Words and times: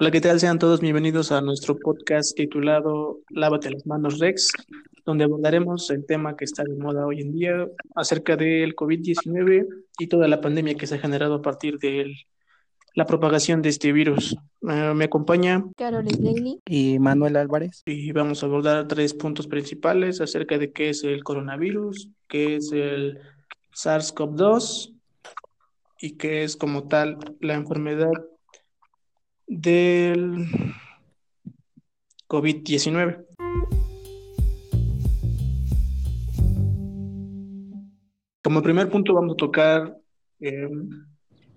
Hola, 0.00 0.12
¿qué 0.12 0.20
tal? 0.20 0.38
Sean 0.38 0.60
todos 0.60 0.80
bienvenidos 0.80 1.32
a 1.32 1.40
nuestro 1.40 1.76
podcast 1.76 2.36
titulado 2.36 3.18
Lávate 3.30 3.68
las 3.68 3.84
manos 3.84 4.20
Rex, 4.20 4.52
donde 5.04 5.24
abordaremos 5.24 5.90
el 5.90 6.06
tema 6.06 6.36
que 6.36 6.44
está 6.44 6.62
de 6.62 6.76
moda 6.76 7.04
hoy 7.04 7.20
en 7.20 7.32
día 7.32 7.66
acerca 7.96 8.36
del 8.36 8.76
COVID-19 8.76 9.66
y 9.98 10.06
toda 10.06 10.28
la 10.28 10.40
pandemia 10.40 10.76
que 10.76 10.86
se 10.86 10.94
ha 10.94 10.98
generado 10.98 11.34
a 11.34 11.42
partir 11.42 11.80
de 11.80 12.14
la 12.94 13.06
propagación 13.06 13.60
de 13.60 13.70
este 13.70 13.90
virus. 13.90 14.36
Eh, 14.70 14.92
me 14.94 15.06
acompaña 15.06 15.64
Carol 15.76 16.08
Slady 16.08 16.60
y 16.64 17.00
Manuel 17.00 17.34
Álvarez. 17.34 17.82
Y 17.84 18.12
vamos 18.12 18.44
a 18.44 18.46
abordar 18.46 18.86
tres 18.86 19.14
puntos 19.14 19.48
principales 19.48 20.20
acerca 20.20 20.58
de 20.58 20.70
qué 20.70 20.90
es 20.90 21.02
el 21.02 21.24
coronavirus, 21.24 22.08
qué 22.28 22.54
es 22.54 22.70
el 22.70 23.18
SARS-CoV-2 23.74 24.94
y 26.00 26.12
qué 26.12 26.44
es 26.44 26.56
como 26.56 26.86
tal 26.86 27.18
la 27.40 27.54
enfermedad 27.54 28.12
del 29.48 30.46
COVID-19. 32.28 33.24
Como 38.42 38.62
primer 38.62 38.88
punto 38.88 39.14
vamos 39.14 39.34
a 39.34 39.36
tocar 39.36 39.96
eh, 40.40 40.68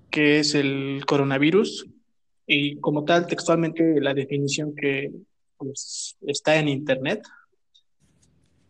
qué 0.09 0.39
es 0.39 0.55
el 0.55 1.03
coronavirus 1.05 1.87
y 2.47 2.77
como 2.77 3.05
tal 3.05 3.27
textualmente 3.27 4.01
la 4.01 4.13
definición 4.13 4.75
que 4.75 5.11
pues, 5.57 6.17
está 6.21 6.57
en 6.57 6.67
Internet. 6.67 7.21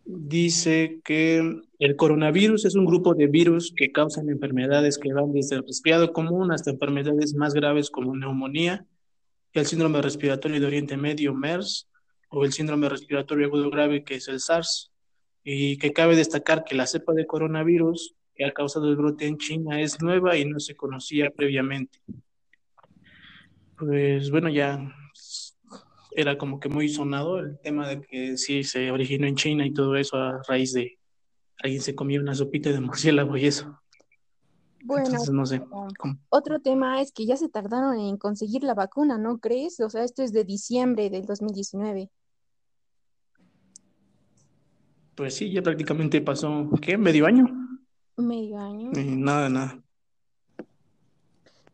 Dice 0.04 1.00
que 1.04 1.62
el 1.78 1.96
coronavirus 1.96 2.64
es 2.64 2.74
un 2.74 2.84
grupo 2.84 3.14
de 3.14 3.28
virus 3.28 3.72
que 3.74 3.92
causan 3.92 4.28
enfermedades 4.28 4.98
que 4.98 5.12
van 5.12 5.32
desde 5.32 5.56
el 5.56 5.66
resfriado 5.66 6.12
común 6.12 6.52
hasta 6.52 6.70
enfermedades 6.70 7.34
más 7.34 7.54
graves 7.54 7.90
como 7.90 8.14
neumonía, 8.14 8.84
el 9.60 9.66
síndrome 9.66 10.00
respiratorio 10.00 10.60
de 10.60 10.66
Oriente 10.66 10.96
Medio, 10.96 11.34
MERS, 11.34 11.88
o 12.28 12.44
el 12.44 12.52
síndrome 12.52 12.88
respiratorio 12.88 13.46
agudo 13.46 13.70
grave, 13.70 14.04
que 14.04 14.14
es 14.14 14.28
el 14.28 14.40
SARS, 14.40 14.90
y 15.44 15.76
que 15.78 15.92
cabe 15.92 16.16
destacar 16.16 16.64
que 16.64 16.74
la 16.74 16.86
cepa 16.86 17.12
de 17.12 17.26
coronavirus 17.26 18.14
que 18.34 18.44
ha 18.44 18.52
causado 18.52 18.88
el 18.88 18.96
brote 18.96 19.26
en 19.26 19.38
China 19.38 19.80
es 19.80 20.00
nueva 20.00 20.36
y 20.36 20.44
no 20.44 20.58
se 20.58 20.74
conocía 20.74 21.30
previamente. 21.30 21.98
Pues 23.76 24.30
bueno, 24.30 24.48
ya 24.48 24.94
era 26.14 26.38
como 26.38 26.60
que 26.60 26.68
muy 26.68 26.88
sonado 26.88 27.40
el 27.40 27.58
tema 27.58 27.88
de 27.88 28.00
que 28.00 28.36
sí 28.36 28.64
se 28.64 28.90
originó 28.90 29.26
en 29.26 29.36
China 29.36 29.66
y 29.66 29.72
todo 29.72 29.96
eso 29.96 30.16
a 30.16 30.42
raíz 30.46 30.72
de 30.72 30.98
alguien 31.58 31.82
se 31.82 31.94
comió 31.94 32.20
una 32.20 32.34
sopita 32.34 32.70
de 32.70 32.80
murciélago 32.80 33.36
y 33.36 33.46
eso. 33.46 33.81
Bueno, 34.84 35.18
no 35.32 35.46
sé. 35.46 35.62
Otro 36.28 36.60
tema 36.60 37.00
es 37.00 37.12
que 37.12 37.24
ya 37.24 37.36
se 37.36 37.48
tardaron 37.48 37.98
en 37.98 38.16
conseguir 38.16 38.64
la 38.64 38.74
vacuna, 38.74 39.16
¿no 39.16 39.38
crees? 39.38 39.78
O 39.80 39.88
sea, 39.88 40.02
esto 40.02 40.22
es 40.22 40.32
de 40.32 40.44
diciembre 40.44 41.08
del 41.08 41.24
2019. 41.24 42.10
Pues 45.14 45.34
sí, 45.34 45.52
ya 45.52 45.62
prácticamente 45.62 46.20
pasó, 46.20 46.68
¿qué? 46.80 46.96
¿Medio 46.96 47.26
año? 47.26 47.44
Medio 48.16 48.58
año. 48.58 48.90
nada, 48.92 49.48
nada. 49.48 49.82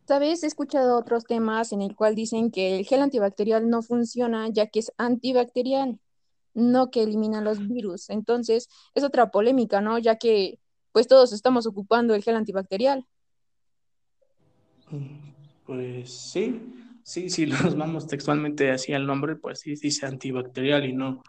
Sabes, 0.07 0.43
he 0.43 0.47
escuchado 0.47 0.99
otros 0.99 1.25
temas 1.25 1.73
en 1.73 1.83
el 1.83 1.95
cual 1.95 2.15
dicen 2.15 2.51
que 2.51 2.79
el 2.79 2.87
gel 2.87 3.03
antibacterial 3.03 3.69
no 3.69 3.83
funciona 3.83 4.49
ya 4.49 4.67
que 4.67 4.81
es 4.81 4.93
antibacterial, 4.97 5.99
no 6.55 6.91
que 6.91 7.03
elimina 7.03 7.41
los 7.43 7.69
virus. 7.69 8.11
Entonces, 8.11 8.69
es 8.95 9.05
otra 9.05 9.31
polémica, 9.31 9.81
¿no? 9.81 9.99
Ya 9.99 10.17
que 10.17 10.59
pues 10.93 11.07
todos 11.07 11.33
estamos 11.33 11.67
ocupando 11.67 12.15
el 12.15 12.23
gel 12.23 12.37
antibacterial. 12.37 13.07
Pues 15.67 16.11
sí, 16.11 16.63
sí, 17.03 17.29
si 17.31 17.47
nos 17.47 17.77
vamos 17.77 18.07
textualmente 18.07 18.71
así 18.71 18.93
al 18.93 19.07
nombre, 19.07 19.37
pues 19.37 19.61
sí 19.61 19.75
dice 19.75 20.07
antibacterial 20.07 20.87
y 20.87 20.95
no, 20.95 21.23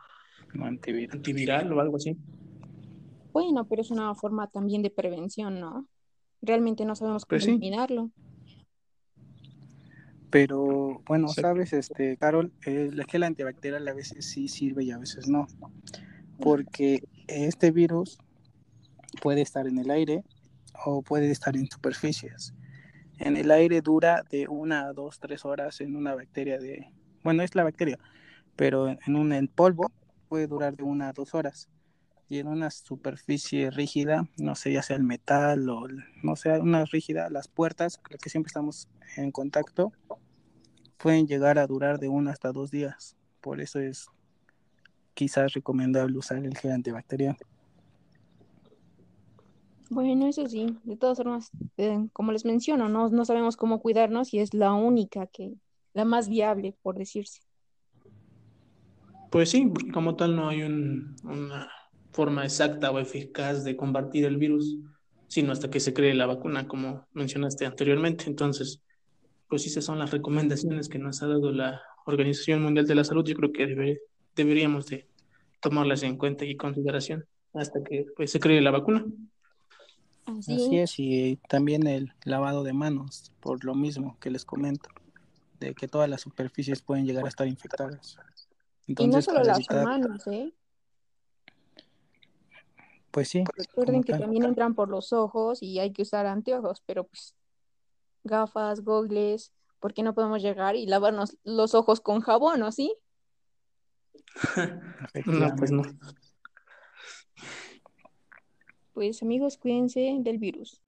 antiviral. 0.61 1.71
o 1.73 1.79
algo 1.79 1.97
así. 1.97 2.17
Bueno, 3.31 3.67
pero 3.67 3.81
es 3.81 3.91
una 3.91 4.15
forma 4.15 4.47
también 4.47 4.81
de 4.81 4.89
prevención, 4.89 5.59
¿no? 5.59 5.87
Realmente 6.41 6.85
no 6.85 6.95
sabemos 6.95 7.25
cómo 7.25 7.37
pues 7.37 7.47
eliminarlo. 7.47 8.11
Pero 10.29 11.01
bueno, 11.07 11.27
sabes, 11.27 11.73
este, 11.73 12.17
Carol, 12.17 12.53
el 12.63 13.03
gel 13.05 13.23
antibacterial 13.23 13.87
a 13.87 13.93
veces 13.93 14.25
sí 14.25 14.47
sirve 14.47 14.83
y 14.83 14.91
a 14.91 14.97
veces 14.97 15.27
no. 15.27 15.47
Porque 16.39 17.03
este 17.27 17.71
virus 17.71 18.19
puede 19.21 19.41
estar 19.41 19.67
en 19.67 19.77
el 19.77 19.91
aire 19.91 20.23
o 20.85 21.01
puede 21.01 21.31
estar 21.31 21.55
en 21.55 21.69
superficies. 21.69 22.53
En 23.17 23.35
el 23.35 23.51
aire 23.51 23.81
dura 23.81 24.23
de 24.29 24.47
una 24.47 24.87
a 24.87 24.93
dos, 24.93 25.19
tres 25.19 25.43
horas 25.45 25.81
en 25.81 25.95
una 25.95 26.15
bacteria 26.15 26.57
de, 26.57 26.91
bueno, 27.23 27.43
es 27.43 27.53
la 27.55 27.63
bacteria, 27.63 27.99
pero 28.55 28.87
en 28.87 29.15
un 29.15 29.33
en 29.33 29.47
polvo 29.47 29.91
puede 30.29 30.47
durar 30.47 30.75
de 30.75 30.83
una 30.83 31.09
a 31.09 31.13
dos 31.13 31.33
horas. 31.33 31.69
Y 32.31 32.37
en 32.37 32.47
una 32.47 32.69
superficie 32.69 33.71
rígida, 33.71 34.29
no 34.37 34.53
sé, 34.53 34.71
ya 34.71 34.83
sea 34.83 34.95
el 34.95 35.03
metal 35.03 35.67
o, 35.67 35.87
no 36.21 36.35
sé, 36.35 36.59
una 36.59 36.85
rígida, 36.85 37.27
las 37.31 37.47
puertas, 37.47 37.99
las 38.09 38.19
que 38.21 38.29
siempre 38.29 38.49
estamos 38.49 38.87
en 39.17 39.31
contacto, 39.31 39.91
pueden 40.97 41.25
llegar 41.25 41.57
a 41.57 41.65
durar 41.65 41.99
de 41.99 42.07
uno 42.07 42.29
hasta 42.29 42.51
dos 42.51 42.69
días. 42.69 43.17
Por 43.41 43.61
eso 43.61 43.79
es 43.79 44.09
quizás 45.15 45.53
recomendable 45.53 46.17
usar 46.17 46.37
el 46.37 46.55
gel 46.55 46.71
antibacterial. 46.71 47.37
Bueno, 49.89 50.27
eso 50.27 50.47
sí, 50.47 50.67
de 50.83 50.95
todas 50.97 51.17
formas, 51.17 51.49
eh, 51.77 52.07
como 52.13 52.31
les 52.31 52.45
menciono, 52.45 52.89
no, 52.89 53.09
no 53.09 53.25
sabemos 53.25 53.57
cómo 53.57 53.81
cuidarnos 53.81 54.33
y 54.33 54.39
es 54.39 54.53
la 54.53 54.73
única 54.73 55.25
que, 55.27 55.55
la 55.93 56.05
más 56.05 56.29
viable, 56.29 56.75
por 56.83 56.95
decirse. 56.95 57.41
Pues 59.31 59.49
sí, 59.49 59.65
porque 59.65 59.91
como 59.91 60.15
tal 60.15 60.35
no 60.35 60.49
hay 60.49 60.61
una 60.61 61.69
forma 62.11 62.43
exacta 62.43 62.91
o 62.91 62.99
eficaz 62.99 63.63
de 63.63 63.75
combatir 63.75 64.25
el 64.25 64.37
virus, 64.37 64.77
sino 65.27 65.51
hasta 65.51 65.69
que 65.69 65.79
se 65.79 65.93
cree 65.93 66.13
la 66.13 66.25
vacuna, 66.25 66.67
como 66.67 67.07
mencionaste 67.13 67.65
anteriormente. 67.65 68.25
Entonces, 68.27 68.81
pues 69.47 69.65
esas 69.65 69.85
son 69.85 69.99
las 69.99 70.11
recomendaciones 70.11 70.89
que 70.89 70.99
nos 70.99 71.21
ha 71.21 71.27
dado 71.27 71.51
la 71.51 71.81
Organización 72.05 72.63
Mundial 72.63 72.87
de 72.87 72.95
la 72.95 73.03
Salud. 73.03 73.25
Yo 73.25 73.35
creo 73.35 73.51
que 73.51 73.99
deberíamos 74.35 74.87
de 74.87 75.07
tomarlas 75.61 76.03
en 76.03 76.17
cuenta 76.17 76.45
y 76.45 76.55
consideración 76.57 77.25
hasta 77.53 77.83
que 77.83 78.05
pues, 78.15 78.31
se 78.31 78.39
cree 78.39 78.61
la 78.61 78.71
vacuna. 78.71 79.05
Así, 80.37 80.77
es. 80.77 80.99
y 80.99 81.37
también 81.47 81.87
el 81.87 82.13
lavado 82.23 82.63
de 82.63 82.73
manos, 82.73 83.31
por 83.39 83.63
lo 83.63 83.75
mismo 83.75 84.17
que 84.19 84.29
les 84.29 84.45
comento, 84.45 84.89
de 85.59 85.73
que 85.73 85.87
todas 85.87 86.09
las 86.09 86.21
superficies 86.21 86.81
pueden 86.81 87.05
llegar 87.05 87.25
a 87.25 87.29
estar 87.29 87.47
infectadas. 87.47 88.17
y 88.85 89.07
no 89.07 89.21
solo 89.21 89.43
las 89.43 89.69
manos, 89.71 90.27
¿eh? 90.27 90.53
Pues 93.11 93.29
sí. 93.29 93.43
Recuerden 93.55 94.03
que 94.03 94.13
también 94.13 94.43
entran 94.43 94.75
por 94.75 94.89
los 94.89 95.13
ojos 95.13 95.63
y 95.63 95.79
hay 95.79 95.91
que 95.91 96.03
usar 96.03 96.27
anteojos, 96.27 96.83
pero 96.85 97.05
pues 97.05 97.33
gafas, 98.23 98.81
gogles, 98.81 99.51
¿por 99.79 99.93
qué 99.93 100.03
no 100.03 100.13
podemos 100.13 100.41
llegar 100.41 100.75
y 100.75 100.85
lavarnos 100.85 101.37
los 101.43 101.73
ojos 101.73 102.01
con 102.01 102.21
jabón, 102.21 102.61
o 102.61 102.71
sí? 102.71 102.95
no, 105.25 105.55
pues 105.55 105.71
no. 105.71 105.83
Pues 108.99 109.23
amigos, 109.23 109.55
cuídense 109.55 110.17
del 110.19 110.39
virus. 110.39 110.81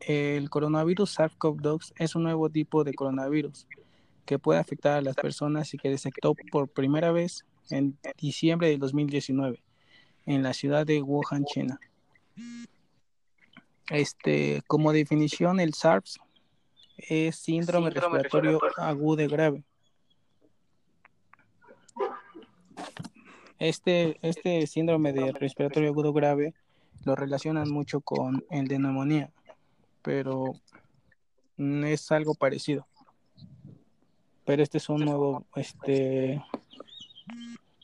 El 0.00 0.48
coronavirus 0.48 1.18
SARS-CoV-2 1.18 1.92
es 1.98 2.14
un 2.14 2.22
nuevo 2.22 2.48
tipo 2.48 2.84
de 2.84 2.94
coronavirus 2.94 3.66
que 4.24 4.38
puede 4.38 4.60
afectar 4.60 4.96
a 4.96 5.02
las 5.02 5.14
personas 5.14 5.74
y 5.74 5.76
que 5.76 5.90
detectó 5.90 6.34
por 6.50 6.68
primera 6.68 7.12
vez 7.12 7.44
en 7.68 7.98
diciembre 8.16 8.68
de 8.68 8.78
2019 8.78 9.62
en 10.24 10.42
la 10.42 10.54
ciudad 10.54 10.86
de 10.86 11.02
Wuhan, 11.02 11.44
China. 11.44 11.78
Este, 13.90 14.62
como 14.66 14.90
definición, 14.90 15.60
el 15.60 15.74
SARS 15.74 16.18
es 16.96 17.36
síndrome, 17.36 17.90
respiratorio, 17.90 18.58
agudo 18.78 19.22
y 19.22 19.26
grave 19.26 19.64
Este, 23.58 24.18
este 24.22 24.66
síndrome 24.66 25.12
de 25.12 25.32
respiratorio 25.32 25.90
agudo 25.90 26.12
grave 26.12 26.54
lo 27.04 27.14
relacionan 27.14 27.70
mucho 27.70 28.00
con 28.00 28.44
el 28.50 28.66
de 28.66 28.78
neumonía, 28.78 29.30
pero 30.02 30.54
es 31.56 32.12
algo 32.12 32.34
parecido. 32.34 32.86
Pero 34.44 34.62
este 34.62 34.78
es 34.78 34.88
un 34.88 35.04
nuevo 35.04 35.46
este, 35.56 36.42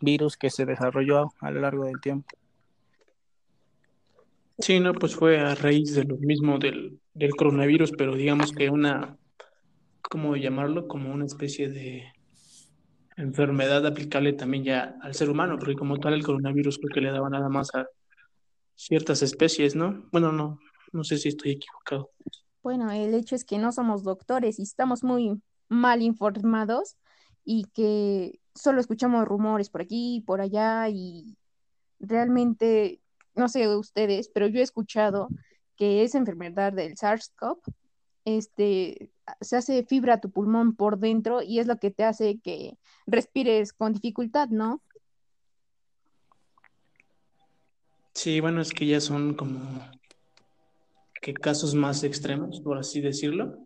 virus 0.00 0.36
que 0.36 0.50
se 0.50 0.66
desarrolló 0.66 1.32
a 1.40 1.50
lo 1.50 1.60
largo 1.60 1.84
del 1.84 2.00
tiempo. 2.00 2.28
Sí, 4.58 4.78
no, 4.78 4.92
pues 4.92 5.14
fue 5.14 5.40
a 5.40 5.54
raíz 5.54 5.94
de 5.94 6.04
lo 6.04 6.16
mismo 6.16 6.58
del, 6.58 7.00
del 7.14 7.30
coronavirus, 7.30 7.92
pero 7.96 8.14
digamos 8.14 8.52
que 8.52 8.68
una, 8.68 9.16
¿cómo 10.02 10.36
llamarlo? 10.36 10.86
Como 10.86 11.12
una 11.12 11.24
especie 11.24 11.70
de 11.70 12.12
enfermedad 13.22 13.86
aplicable 13.86 14.32
también 14.32 14.64
ya 14.64 14.96
al 15.02 15.14
ser 15.14 15.30
humano, 15.30 15.56
porque 15.58 15.74
como 15.74 15.98
tal 15.98 16.14
el 16.14 16.24
coronavirus 16.24 16.78
creo 16.78 16.94
que 16.94 17.00
le 17.00 17.12
daba 17.12 17.30
nada 17.30 17.48
más 17.48 17.74
a 17.74 17.86
ciertas 18.74 19.22
especies, 19.22 19.76
¿no? 19.76 20.08
Bueno, 20.10 20.32
no, 20.32 20.58
No 20.92 21.04
sé 21.04 21.18
si 21.18 21.28
estoy 21.28 21.52
equivocado. 21.52 22.10
Bueno, 22.62 22.90
el 22.90 23.14
hecho 23.14 23.34
es 23.34 23.44
que 23.44 23.58
no 23.58 23.72
somos 23.72 24.02
doctores 24.02 24.58
y 24.58 24.62
estamos 24.62 25.02
muy 25.04 25.40
mal 25.68 26.02
informados 26.02 26.96
y 27.44 27.64
que 27.72 28.40
solo 28.54 28.80
escuchamos 28.80 29.26
rumores 29.26 29.70
por 29.70 29.82
aquí 29.82 30.16
y 30.16 30.20
por 30.20 30.40
allá 30.40 30.88
y 30.88 31.36
realmente, 31.98 33.00
no 33.34 33.48
sé 33.48 33.68
ustedes, 33.74 34.28
pero 34.28 34.46
yo 34.46 34.60
he 34.60 34.62
escuchado 34.62 35.28
que 35.76 36.02
esa 36.02 36.18
enfermedad 36.18 36.72
del 36.72 36.96
SARS-CoV 36.96 37.60
este, 38.36 39.10
se 39.40 39.56
hace 39.56 39.84
fibra 39.84 40.14
a 40.14 40.20
tu 40.20 40.30
pulmón 40.30 40.74
por 40.74 40.98
dentro 40.98 41.42
y 41.42 41.58
es 41.58 41.66
lo 41.66 41.78
que 41.78 41.90
te 41.90 42.04
hace 42.04 42.40
que 42.40 42.78
respires 43.06 43.72
con 43.72 43.92
dificultad, 43.92 44.48
¿no? 44.48 44.82
Sí, 48.14 48.40
bueno, 48.40 48.60
es 48.60 48.72
que 48.72 48.86
ya 48.86 49.00
son 49.00 49.34
como 49.34 49.60
que 51.20 51.34
casos 51.34 51.74
más 51.74 52.02
extremos, 52.02 52.60
por 52.60 52.78
así 52.78 53.00
decirlo. 53.00 53.58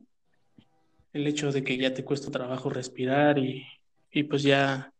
El 1.13 1.27
hecho 1.27 1.53
de 1.53 1.63
que 1.63 1.77
ya 1.77 1.95
te 1.95 2.05
cuesta 2.05 2.31
trabajo 2.31 2.71
respirar 2.71 3.39
y, 3.39 3.67
y 4.11 4.25
pues 4.25 4.43
ya, 4.43 4.93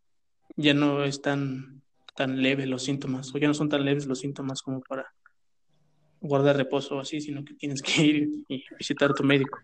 ya 0.57 0.75
no 0.75 1.05
es 1.05 1.21
tan, 1.21 1.83
tan 2.17 2.41
leve 2.43 2.67
los 2.67 2.85
síntomas, 2.85 3.35
o 3.35 3.39
ya 3.39 3.49
no 3.49 3.55
son 3.55 3.69
tan 3.69 3.85
leves 3.85 4.07
los 4.07 4.21
síntomas 4.21 4.63
como 4.63 4.81
para 4.81 5.14
guardar 6.25 6.57
reposo 6.57 6.99
así, 6.99 7.21
sino 7.21 7.45
que 7.45 7.55
tienes 7.55 7.83
que 7.83 8.03
ir 8.03 8.45
y 8.49 8.65
visitar 8.79 9.11
a 9.11 9.15
tu 9.15 9.23
médico. 9.23 9.59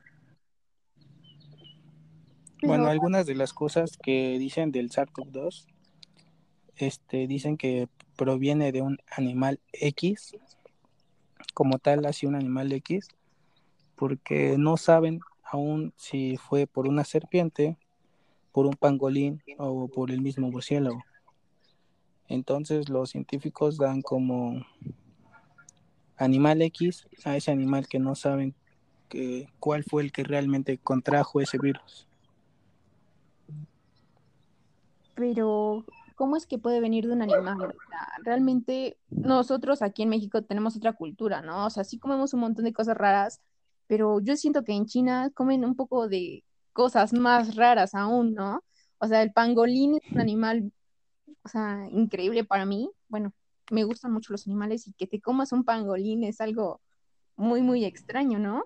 Bueno, 2.63 2.87
algunas 2.87 3.25
de 3.25 3.35
las 3.35 3.55
cosas 3.55 3.97
que 3.97 4.39
dicen 4.39 4.71
del 4.71 4.91
SARS-CoV-2, 4.91 5.67
este, 6.77 7.27
dicen 7.27 7.57
que 7.57 7.89
proviene 8.17 8.71
de 8.73 8.83
un 8.83 8.99
animal 9.17 9.59
X, 9.73 10.37
como 11.55 11.79
tal, 11.79 12.05
así 12.05 12.27
un 12.27 12.35
animal 12.35 12.71
X, 12.73 13.09
porque 13.97 14.57
no 14.59 14.77
saben 14.77 15.21
aún 15.43 15.95
si 15.97 16.37
fue 16.37 16.67
por 16.67 16.87
una 16.87 17.05
serpiente, 17.05 17.79
por 18.53 18.67
un 18.67 18.75
pangolín 18.75 19.43
o 19.57 19.89
por 19.89 20.11
el 20.11 20.21
mismo 20.21 20.51
murciélago. 20.51 21.03
Entonces 22.29 22.91
los 22.91 23.11
científicos 23.11 23.79
dan 23.79 24.03
como 24.03 24.65
animal 26.21 26.63
X 26.63 27.09
a 27.25 27.37
ese 27.37 27.51
animal 27.51 27.89
que 27.89 27.99
no 27.99 28.15
saben 28.15 28.55
cuál 29.59 29.83
fue 29.85 30.03
el 30.03 30.13
que 30.13 30.23
realmente 30.23 30.79
contrajo 30.79 31.41
ese 31.41 31.59
virus. 31.59 32.07
Pero, 35.15 35.85
¿cómo 36.15 36.37
es 36.37 36.47
que 36.47 36.59
puede 36.59 36.81
venir 36.81 37.07
de 37.07 37.13
un 37.13 37.23
animal? 37.23 37.75
realmente 38.23 38.99
nosotros 39.11 39.83
aquí 39.83 40.03
en 40.03 40.11
México 40.11 40.43
tenemos 40.43 40.77
otra 40.77 40.93
cultura, 40.93 41.43
¿no? 41.43 41.67
O 41.67 41.71
sea, 41.71 41.85
sí 41.85 41.99
comemos 41.99 42.35
un 42.35 42.41
montón 42.41 42.65
de 42.65 42.73
cosas 42.73 42.97
raras, 42.97 43.41
pero 43.87 44.21
yo 44.21 44.37
siento 44.37 44.63
que 44.63 44.73
en 44.73 44.87
China 44.87 45.31
comen 45.35 45.65
un 45.65 45.75
poco 45.75 46.09
de 46.09 46.45
cosas 46.73 47.13
más 47.13 47.57
raras 47.57 47.95
aún, 47.95 48.35
¿no? 48.35 48.63
O 48.99 49.07
sea, 49.07 49.23
el 49.23 49.33
pangolín 49.33 49.97
es 49.97 50.13
un 50.13 50.21
animal, 50.21 50.73
o 51.43 51.49
sea, 51.49 51.89
increíble 51.91 52.45
para 52.45 52.65
mí. 52.67 52.91
Bueno, 53.09 53.33
me 53.71 53.85
gustan 53.85 54.13
mucho 54.13 54.33
los 54.33 54.47
animales 54.47 54.87
y 54.87 54.93
que 54.93 55.07
te 55.07 55.21
comas 55.21 55.53
un 55.53 55.65
pangolín 55.65 56.25
es 56.25 56.41
algo 56.41 56.81
muy, 57.37 57.63
muy 57.63 57.85
extraño, 57.85 58.39
¿no? 58.39 58.65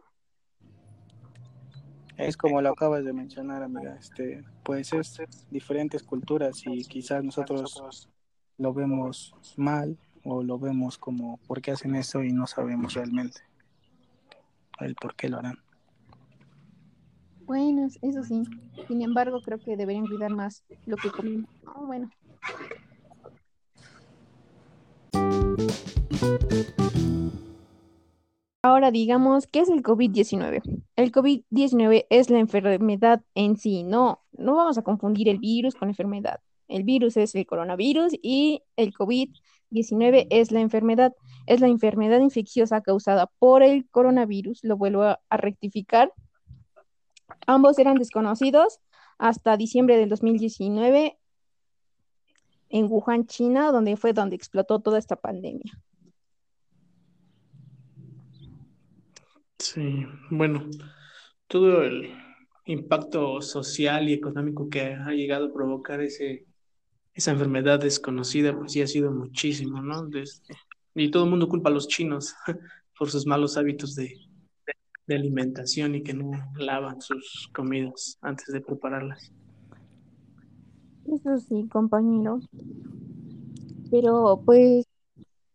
Es 2.16 2.36
como 2.36 2.60
lo 2.60 2.70
acabas 2.70 3.04
de 3.04 3.12
mencionar, 3.12 3.62
amiga, 3.62 3.96
este, 3.96 4.44
pues 4.62 4.92
es 4.92 5.20
diferentes 5.50 6.02
culturas 6.02 6.62
y 6.64 6.84
quizás 6.84 7.24
nosotros 7.24 8.08
lo 8.56 8.72
vemos 8.72 9.34
mal 9.56 9.98
o 10.22 10.42
lo 10.42 10.58
vemos 10.58 10.96
como 10.96 11.38
por 11.46 11.60
qué 11.60 11.72
hacen 11.72 11.94
eso 11.96 12.22
y 12.22 12.32
no 12.32 12.46
sabemos 12.46 12.94
realmente 12.94 13.40
el 14.80 14.94
por 14.94 15.14
qué 15.14 15.28
lo 15.28 15.38
harán. 15.38 15.58
Bueno, 17.46 17.88
eso 18.00 18.22
sí. 18.22 18.42
Sin 18.88 19.02
embargo, 19.02 19.42
creo 19.42 19.58
que 19.58 19.76
deberían 19.76 20.06
cuidar 20.06 20.30
más 20.30 20.64
lo 20.86 20.96
que 20.96 21.10
comen. 21.10 21.46
bueno, 21.86 22.10
Ahora 28.62 28.90
digamos, 28.90 29.46
¿qué 29.46 29.60
es 29.60 29.68
el 29.68 29.82
COVID-19? 29.82 30.62
El 30.96 31.12
COVID-19 31.12 32.06
es 32.08 32.30
la 32.30 32.38
enfermedad 32.38 33.22
en 33.34 33.58
sí, 33.58 33.82
no, 33.82 34.22
no 34.32 34.54
vamos 34.54 34.78
a 34.78 34.82
confundir 34.82 35.28
el 35.28 35.38
virus 35.38 35.74
con 35.74 35.90
enfermedad. 35.90 36.40
El 36.66 36.82
virus 36.82 37.18
es 37.18 37.34
el 37.34 37.44
coronavirus 37.44 38.14
y 38.22 38.62
el 38.76 38.94
COVID-19 38.94 40.28
es 40.30 40.50
la 40.50 40.60
enfermedad, 40.60 41.12
es 41.46 41.60
la 41.60 41.68
enfermedad 41.68 42.20
infecciosa 42.20 42.80
causada 42.80 43.30
por 43.38 43.62
el 43.62 43.86
coronavirus, 43.90 44.64
lo 44.64 44.78
vuelvo 44.78 45.02
a, 45.02 45.20
a 45.28 45.36
rectificar. 45.36 46.12
Ambos 47.46 47.78
eran 47.78 47.96
desconocidos 47.96 48.80
hasta 49.18 49.58
diciembre 49.58 49.98
del 49.98 50.08
2019 50.08 51.18
en 52.74 52.86
Wuhan, 52.90 53.24
China, 53.26 53.70
donde 53.70 53.96
fue 53.96 54.12
donde 54.12 54.34
explotó 54.34 54.80
toda 54.80 54.98
esta 54.98 55.14
pandemia. 55.14 55.80
Sí, 59.60 60.04
bueno, 60.28 60.68
todo 61.46 61.84
el 61.84 62.12
impacto 62.64 63.40
social 63.40 64.08
y 64.08 64.14
económico 64.14 64.68
que 64.68 64.92
ha 64.92 65.12
llegado 65.12 65.46
a 65.46 65.52
provocar 65.52 66.00
ese, 66.00 66.46
esa 67.12 67.30
enfermedad 67.30 67.78
desconocida, 67.78 68.58
pues 68.58 68.72
sí 68.72 68.82
ha 68.82 68.88
sido 68.88 69.12
muchísimo, 69.12 69.80
¿no? 69.80 70.10
y 70.96 71.10
todo 71.12 71.24
el 71.24 71.30
mundo 71.30 71.48
culpa 71.48 71.70
a 71.70 71.72
los 71.72 71.86
chinos 71.86 72.34
por 72.98 73.08
sus 73.08 73.24
malos 73.24 73.56
hábitos 73.56 73.94
de 73.94 74.18
alimentación 75.08 75.94
y 75.94 76.02
que 76.02 76.12
no 76.12 76.32
lavan 76.56 77.00
sus 77.00 77.48
comidas 77.52 78.18
antes 78.20 78.48
de 78.48 78.60
prepararlas. 78.60 79.32
Eso 81.06 81.38
sí, 81.38 81.68
compañero. 81.68 82.40
Pero 83.90 84.42
pues, 84.44 84.86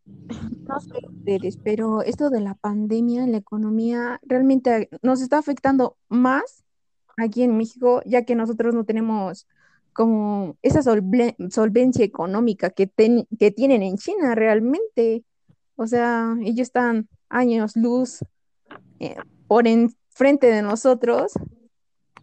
no 0.05 0.79
sé 0.79 0.93
ustedes, 1.07 1.57
pero 1.57 2.01
esto 2.01 2.29
de 2.29 2.41
la 2.41 2.55
pandemia 2.55 3.23
en 3.23 3.31
la 3.31 3.37
economía 3.37 4.19
realmente 4.23 4.89
nos 5.01 5.21
está 5.21 5.37
afectando 5.37 5.97
más 6.07 6.63
aquí 7.17 7.43
en 7.43 7.57
México, 7.57 8.01
ya 8.05 8.23
que 8.23 8.35
nosotros 8.35 8.73
no 8.73 8.85
tenemos 8.85 9.47
como 9.93 10.55
esa 10.61 10.81
solvencia 10.81 12.05
económica 12.05 12.69
que, 12.69 12.89
que 13.37 13.51
tienen 13.51 13.83
en 13.83 13.97
China 13.97 14.35
realmente. 14.35 15.25
O 15.75 15.87
sea, 15.87 16.35
ellos 16.41 16.67
están 16.67 17.09
años 17.29 17.75
luz 17.75 18.19
eh, 18.99 19.15
por 19.47 19.67
enfrente 19.67 20.47
de 20.47 20.61
nosotros 20.61 21.33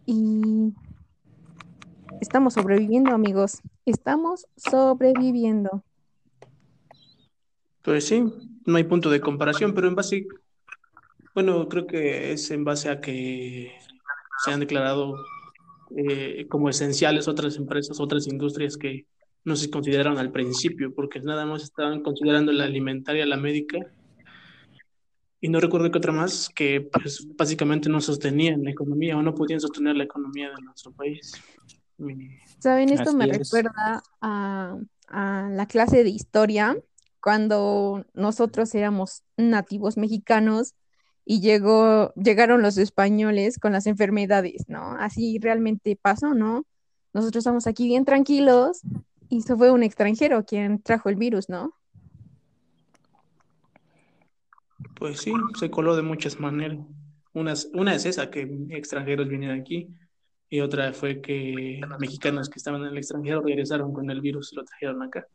y 0.05 0.73
Estamos 2.21 2.55
sobreviviendo, 2.55 3.11
amigos. 3.11 3.61
Estamos 3.85 4.47
sobreviviendo. 4.55 5.83
Pues 7.83 8.07
sí, 8.07 8.23
no 8.65 8.77
hay 8.77 8.83
punto 8.83 9.09
de 9.09 9.21
comparación, 9.21 9.73
pero 9.73 9.87
en 9.87 9.95
base, 9.95 10.27
bueno, 11.33 11.69
creo 11.69 11.87
que 11.87 12.31
es 12.33 12.49
en 12.51 12.63
base 12.63 12.89
a 12.89 12.99
que 12.99 13.71
se 14.43 14.51
han 14.51 14.59
declarado 14.59 15.15
eh, 15.95 16.47
como 16.49 16.69
esenciales 16.69 17.27
otras 17.27 17.55
empresas, 17.57 17.99
otras 17.99 18.27
industrias 18.27 18.77
que 18.77 19.05
no 19.45 19.55
se 19.55 19.69
consideraron 19.69 20.17
al 20.17 20.31
principio, 20.31 20.93
porque 20.93 21.21
nada 21.21 21.45
más 21.45 21.63
estaban 21.63 22.03
considerando 22.03 22.51
la 22.51 22.65
alimentaria, 22.65 23.25
la 23.25 23.37
médica, 23.37 23.79
y 25.39 25.49
no 25.49 25.59
recuerdo 25.59 25.91
qué 25.91 25.99
otra 25.99 26.11
más, 26.11 26.49
que 26.49 26.81
pues 26.81 27.27
básicamente 27.35 27.89
no 27.89 28.01
sostenían 28.01 28.63
la 28.63 28.71
economía 28.71 29.15
o 29.15 29.21
no 29.21 29.35
podían 29.35 29.61
sostener 29.61 29.95
la 29.95 30.03
economía 30.03 30.49
de 30.49 30.61
nuestro 30.63 30.91
país. 30.91 31.31
Saben, 32.59 32.89
esto 32.89 33.13
me 33.13 33.27
recuerda 33.27 34.03
a, 34.21 34.77
la 35.09 35.65
clase 35.67 36.03
de 36.03 36.09
historia 36.09 36.77
cuando 37.21 38.05
nosotros 38.13 38.75
éramos 38.75 39.23
nativos 39.37 39.97
mexicanos 39.97 40.75
y 41.23 41.39
llegó, 41.39 42.13
llegaron 42.15 42.61
los 42.61 42.77
españoles 42.77 43.57
con 43.57 43.71
las 43.71 43.87
enfermedades, 43.87 44.65
¿no? 44.67 44.95
Así 44.99 45.39
realmente 45.39 45.97
pasó, 46.01 46.33
¿no? 46.33 46.65
Nosotros 47.13 47.41
estamos 47.41 47.67
aquí 47.67 47.87
bien 47.87 48.05
tranquilos 48.05 48.81
y 49.29 49.39
eso 49.39 49.57
fue 49.57 49.71
un 49.71 49.83
extranjero 49.83 50.45
quien 50.45 50.81
trajo 50.81 51.09
el 51.09 51.15
virus, 51.15 51.49
¿no? 51.49 51.73
Pues 54.95 55.21
sí, 55.21 55.31
se 55.57 55.71
coló 55.71 55.95
de 55.95 56.01
muchas 56.01 56.39
maneras. 56.39 56.79
Una, 57.33 57.53
una 57.73 57.95
es 57.95 58.05
esa, 58.05 58.29
que 58.29 58.41
extranjeros 58.71 59.29
vinieron 59.29 59.59
aquí 59.59 59.89
y 60.49 60.61
otra 60.61 60.93
fue 60.93 61.21
que 61.21 61.81
mexicanos 61.99 62.49
que 62.49 62.57
estaban 62.57 62.81
en 62.81 62.87
el 62.87 62.97
extranjero 62.97 63.41
regresaron 63.41 63.93
con 63.93 64.09
el 64.09 64.21
virus 64.21 64.53
y 64.53 64.55
lo 64.55 64.63
trajeron 64.63 65.01
acá. 65.03 65.27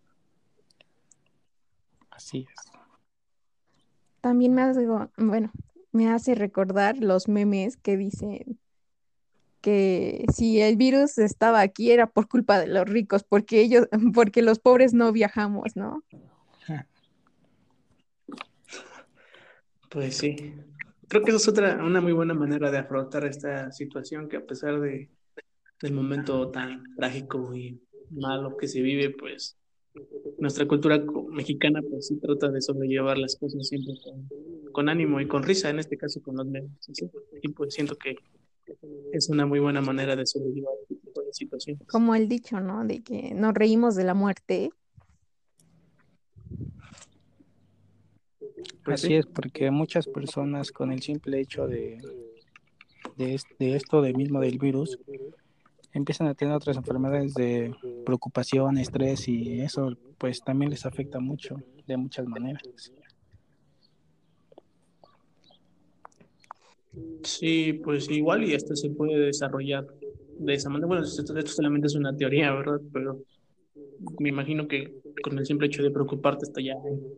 Así 2.10 2.46
es. 2.48 2.72
También 4.20 4.54
me 4.54 4.62
hace, 4.62 4.86
bueno, 5.16 5.52
me 5.90 6.10
hace 6.10 6.34
recordar 6.34 6.98
los 6.98 7.28
memes 7.28 7.76
que 7.76 7.96
dicen 7.96 8.58
que 9.60 10.24
si 10.34 10.60
el 10.60 10.76
virus 10.76 11.18
estaba 11.18 11.60
aquí 11.60 11.90
era 11.90 12.06
por 12.06 12.28
culpa 12.28 12.58
de 12.58 12.66
los 12.66 12.88
ricos, 12.88 13.24
porque 13.24 13.60
ellos, 13.60 13.88
porque 14.14 14.42
los 14.42 14.58
pobres 14.58 14.94
no 14.94 15.12
viajamos, 15.12 15.76
¿no? 15.76 16.02
Pues 19.88 20.16
sí. 20.16 20.54
Creo 21.12 21.24
que 21.24 21.30
eso 21.30 21.36
es 21.36 21.48
otra, 21.48 21.84
una 21.84 22.00
muy 22.00 22.12
buena 22.14 22.32
manera 22.32 22.70
de 22.70 22.78
afrontar 22.78 23.26
esta 23.26 23.70
situación 23.70 24.30
que 24.30 24.38
a 24.38 24.46
pesar 24.46 24.80
de, 24.80 25.10
del 25.82 25.92
momento 25.92 26.50
tan 26.50 26.84
trágico 26.96 27.54
y 27.54 27.82
malo 28.08 28.56
que 28.56 28.66
se 28.66 28.80
vive, 28.80 29.10
pues 29.10 29.58
nuestra 30.38 30.66
cultura 30.66 31.04
mexicana 31.28 31.82
pues 31.82 32.06
sí 32.06 32.16
trata 32.16 32.48
de 32.48 32.62
sobrellevar 32.62 33.18
las 33.18 33.36
cosas 33.36 33.68
siempre 33.68 33.92
con, 34.72 34.88
ánimo 34.88 35.20
y 35.20 35.28
con 35.28 35.42
risa, 35.42 35.68
en 35.68 35.80
este 35.80 35.98
caso 35.98 36.22
con 36.22 36.34
los 36.38 36.46
memes. 36.46 36.70
Y 37.42 37.48
pues 37.48 37.74
siento 37.74 37.94
que 37.96 38.16
es 39.12 39.28
una 39.28 39.44
muy 39.44 39.58
buena 39.60 39.82
manera 39.82 40.16
de 40.16 40.24
sobrellevar 40.24 40.72
este 40.80 40.94
tipo 40.94 41.20
de 41.20 41.34
situaciones. 41.34 41.86
Como 41.88 42.14
el 42.14 42.26
dicho, 42.26 42.58
¿no? 42.58 42.86
De 42.86 43.02
que 43.02 43.34
nos 43.34 43.52
reímos 43.52 43.96
de 43.96 44.04
la 44.04 44.14
muerte. 44.14 44.70
Pues 48.84 49.04
Así 49.04 49.14
es, 49.14 49.26
porque 49.26 49.70
muchas 49.70 50.06
personas 50.06 50.72
con 50.72 50.92
el 50.92 51.02
simple 51.02 51.40
hecho 51.40 51.68
de, 51.68 52.00
de, 53.16 53.40
de 53.58 53.76
esto, 53.76 54.02
de 54.02 54.12
mismo 54.12 54.40
del 54.40 54.58
virus, 54.58 54.98
empiezan 55.92 56.26
a 56.26 56.34
tener 56.34 56.54
otras 56.54 56.76
enfermedades 56.76 57.34
de 57.34 57.74
preocupación, 58.04 58.78
estrés 58.78 59.28
y 59.28 59.60
eso 59.60 59.96
pues 60.18 60.42
también 60.42 60.70
les 60.70 60.84
afecta 60.86 61.20
mucho 61.20 61.56
de 61.86 61.96
muchas 61.96 62.26
maneras. 62.26 62.62
Sí, 67.22 67.80
pues 67.84 68.10
igual 68.10 68.44
y 68.44 68.54
esto 68.54 68.74
se 68.74 68.90
puede 68.90 69.18
desarrollar 69.18 69.86
de 70.38 70.54
esa 70.54 70.68
manera. 70.68 70.86
Bueno, 70.86 71.04
esto, 71.04 71.24
solamente 71.46 71.86
es 71.86 71.94
una 71.94 72.16
teoría, 72.16 72.52
¿verdad? 72.52 72.80
Pero 72.92 73.20
me 74.18 74.28
imagino 74.28 74.68
que 74.68 75.00
con 75.22 75.38
el 75.38 75.46
simple 75.46 75.66
hecho 75.66 75.82
de 75.82 75.90
preocuparte 75.90 76.44
hasta 76.44 76.60
ya 76.60 76.74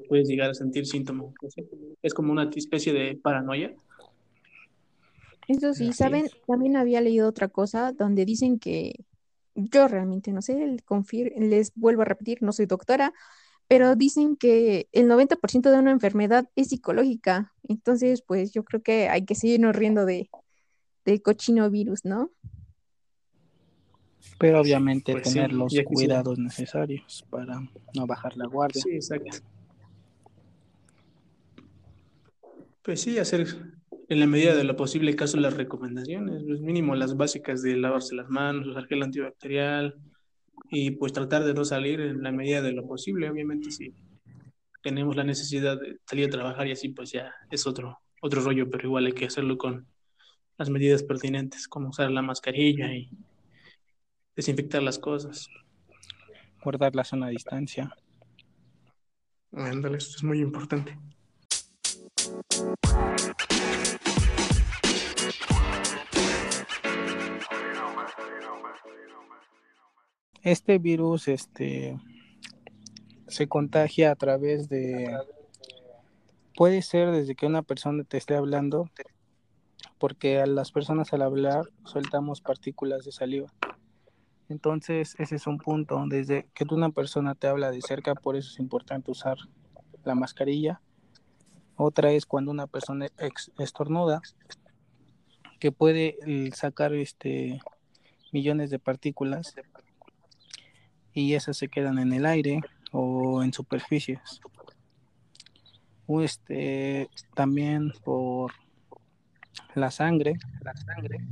puedes 0.08 0.28
llegar 0.28 0.50
a 0.50 0.54
sentir 0.54 0.86
síntomas. 0.86 1.34
Es 2.02 2.14
como 2.14 2.32
una 2.32 2.50
especie 2.54 2.92
de 2.92 3.18
paranoia 3.22 3.74
eso 5.48 5.74
sí, 5.74 5.92
¿saben? 5.92 6.28
También 6.46 6.76
había 6.76 7.00
leído 7.00 7.28
otra 7.28 7.48
cosa 7.48 7.92
donde 7.92 8.24
dicen 8.24 8.58
que 8.58 9.04
yo 9.54 9.88
realmente 9.88 10.32
no 10.32 10.42
sé, 10.42 10.78
les 11.36 11.72
vuelvo 11.74 12.02
a 12.02 12.06
repetir, 12.06 12.42
no 12.42 12.52
soy 12.52 12.66
doctora, 12.66 13.12
pero 13.68 13.94
dicen 13.94 14.36
que 14.36 14.88
el 14.92 15.08
90% 15.08 15.70
de 15.70 15.78
una 15.78 15.90
enfermedad 15.90 16.48
es 16.56 16.68
psicológica. 16.68 17.52
Entonces, 17.68 18.22
pues 18.22 18.52
yo 18.52 18.64
creo 18.64 18.82
que 18.82 19.08
hay 19.08 19.24
que 19.24 19.34
seguirnos 19.34 19.76
riendo 19.76 20.06
de, 20.06 20.28
del 21.04 21.22
cochino 21.22 21.70
virus, 21.70 22.04
¿no? 22.04 22.30
Pero 24.38 24.60
obviamente 24.60 25.12
pues 25.12 25.32
tener 25.32 25.52
los 25.52 25.74
cuidados 25.84 26.38
necesarios 26.38 27.24
para 27.30 27.60
no 27.94 28.06
bajar 28.06 28.36
la 28.36 28.46
guardia. 28.46 28.82
Sí, 28.82 28.90
exacto. 28.90 29.38
Pues 32.82 33.00
sí, 33.00 33.18
hacer 33.18 33.46
en 34.08 34.20
la 34.20 34.26
medida 34.26 34.54
de 34.54 34.64
lo 34.64 34.76
posible, 34.76 35.16
caso 35.16 35.38
las 35.38 35.54
recomendaciones, 35.54 36.42
pues 36.46 36.60
mínimo 36.60 36.94
las 36.94 37.16
básicas 37.16 37.62
de 37.62 37.76
lavarse 37.76 38.14
las 38.14 38.28
manos, 38.28 38.66
usar 38.66 38.86
gel 38.86 39.02
antibacterial 39.02 39.94
y 40.70 40.92
pues 40.92 41.12
tratar 41.12 41.44
de 41.44 41.54
no 41.54 41.64
salir 41.64 42.00
en 42.00 42.22
la 42.22 42.32
medida 42.32 42.60
de 42.60 42.72
lo 42.72 42.86
posible. 42.86 43.30
Obviamente, 43.30 43.70
si 43.70 43.94
tenemos 44.82 45.16
la 45.16 45.24
necesidad 45.24 45.80
de 45.80 45.98
salir 46.06 46.26
a 46.26 46.30
trabajar 46.30 46.66
y 46.66 46.72
así, 46.72 46.90
pues 46.90 47.12
ya 47.12 47.32
es 47.50 47.66
otro, 47.66 47.98
otro 48.20 48.42
rollo, 48.42 48.68
pero 48.68 48.86
igual 48.86 49.06
hay 49.06 49.12
que 49.12 49.26
hacerlo 49.26 49.56
con 49.56 49.86
las 50.58 50.68
medidas 50.68 51.02
pertinentes, 51.02 51.66
como 51.66 51.88
usar 51.88 52.10
la 52.10 52.22
mascarilla 52.22 52.94
y 52.94 53.08
desinfectar 54.36 54.82
las 54.82 54.98
cosas. 54.98 55.48
Guardar 56.62 56.94
la 56.94 57.04
zona 57.04 57.26
de 57.26 57.32
distancia. 57.32 57.94
Ándale, 59.52 59.98
esto 59.98 60.16
es 60.16 60.24
muy 60.24 60.40
importante. 60.40 60.98
Este 70.42 70.78
virus 70.78 71.28
este, 71.28 71.98
se 73.28 73.48
contagia 73.48 74.10
a 74.10 74.16
través 74.16 74.68
de... 74.68 75.10
Puede 76.54 76.82
ser 76.82 77.10
desde 77.10 77.34
que 77.34 77.46
una 77.46 77.62
persona 77.62 78.04
te 78.04 78.18
esté 78.18 78.36
hablando, 78.36 78.90
porque 79.98 80.40
a 80.40 80.46
las 80.46 80.70
personas 80.70 81.12
al 81.12 81.22
hablar 81.22 81.64
soltamos 81.84 82.40
partículas 82.40 83.04
de 83.04 83.12
saliva. 83.12 83.52
Entonces, 84.48 85.16
ese 85.18 85.36
es 85.36 85.46
un 85.46 85.58
punto. 85.58 86.02
Desde 86.06 86.46
que 86.54 86.64
una 86.70 86.90
persona 86.90 87.34
te 87.34 87.46
habla 87.46 87.70
de 87.70 87.80
cerca, 87.80 88.14
por 88.14 88.36
eso 88.36 88.50
es 88.50 88.58
importante 88.58 89.10
usar 89.10 89.38
la 90.04 90.14
mascarilla. 90.14 90.80
Otra 91.76 92.12
es 92.12 92.26
cuando 92.26 92.50
una 92.50 92.66
persona 92.66 93.06
estornuda, 93.58 94.20
que 95.58 95.72
puede 95.72 96.18
eh, 96.26 96.50
sacar 96.52 96.92
este 96.92 97.60
millones 98.32 98.68
de 98.68 98.78
partículas 98.78 99.54
y 101.14 101.34
esas 101.34 101.56
se 101.56 101.68
quedan 101.68 101.98
en 101.98 102.12
el 102.12 102.26
aire 102.26 102.60
o 102.92 103.42
en 103.42 103.52
superficies. 103.52 104.40
Este, 106.06 107.08
también 107.34 107.92
por 108.04 108.52
la 109.74 109.90
sangre, 109.90 110.34
la 110.60 110.76
sangre, 110.76 111.26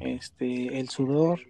este, 0.00 0.78
el 0.78 0.88
sudor. 0.88 1.40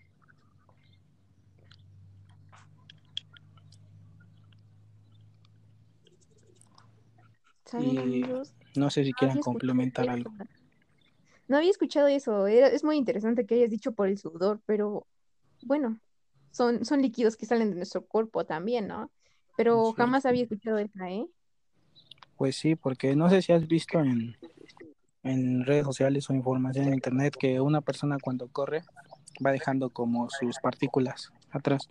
Y 7.78 8.24
no 8.76 8.90
sé 8.90 9.04
si 9.04 9.12
quieran 9.12 9.38
complementar 9.38 10.10
algo. 10.10 10.32
No 11.46 11.56
había 11.56 11.70
escuchado 11.70 12.08
eso, 12.08 12.46
es 12.46 12.84
muy 12.84 12.96
interesante 12.96 13.46
que 13.46 13.54
hayas 13.54 13.70
dicho 13.70 13.92
por 13.92 14.08
el 14.08 14.18
sudor, 14.18 14.60
pero 14.66 15.06
bueno, 15.62 16.00
son, 16.50 16.84
son 16.84 17.02
líquidos 17.02 17.36
que 17.36 17.46
salen 17.46 17.70
de 17.70 17.76
nuestro 17.76 18.04
cuerpo 18.04 18.44
también, 18.44 18.86
¿no? 18.86 19.10
Pero 19.56 19.92
jamás 19.92 20.26
había 20.26 20.42
escuchado 20.42 20.78
esa, 20.78 21.10
¿eh? 21.10 21.26
Pues 22.36 22.56
sí, 22.56 22.76
porque 22.76 23.14
no 23.14 23.28
sé 23.28 23.42
si 23.42 23.52
has 23.52 23.66
visto 23.66 23.98
en, 24.00 24.36
en 25.22 25.64
redes 25.64 25.84
sociales 25.84 26.28
o 26.30 26.34
información 26.34 26.86
en 26.86 26.94
internet 26.94 27.36
que 27.38 27.60
una 27.60 27.80
persona 27.80 28.16
cuando 28.20 28.48
corre 28.48 28.82
va 29.44 29.52
dejando 29.52 29.90
como 29.90 30.28
sus 30.30 30.58
partículas 30.58 31.32
atrás. 31.50 31.88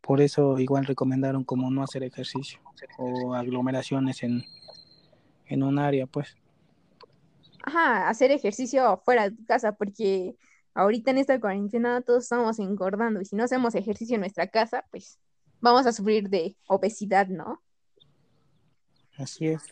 Por 0.00 0.20
eso 0.20 0.58
igual 0.58 0.84
recomendaron 0.86 1.44
como 1.44 1.70
no 1.70 1.82
hacer 1.82 2.02
ejercicio 2.04 2.60
o 2.98 3.34
aglomeraciones 3.34 4.22
en, 4.22 4.44
en 5.46 5.62
un 5.62 5.78
área, 5.78 6.06
pues. 6.06 6.36
Ajá, 7.64 8.08
hacer 8.08 8.30
ejercicio 8.30 9.02
fuera 9.04 9.28
de 9.28 9.36
tu 9.36 9.44
casa, 9.44 9.72
porque 9.72 10.36
ahorita 10.74 11.10
en 11.10 11.18
esta 11.18 11.40
cuarentena 11.40 12.00
todos 12.02 12.24
estamos 12.24 12.58
engordando 12.60 13.20
y 13.20 13.24
si 13.24 13.34
no 13.34 13.42
hacemos 13.44 13.74
ejercicio 13.74 14.14
en 14.14 14.20
nuestra 14.20 14.46
casa, 14.46 14.84
pues 14.90 15.18
vamos 15.60 15.86
a 15.86 15.92
sufrir 15.92 16.28
de 16.28 16.56
obesidad, 16.68 17.26
¿no? 17.26 17.62
Así 19.18 19.48
es. 19.48 19.62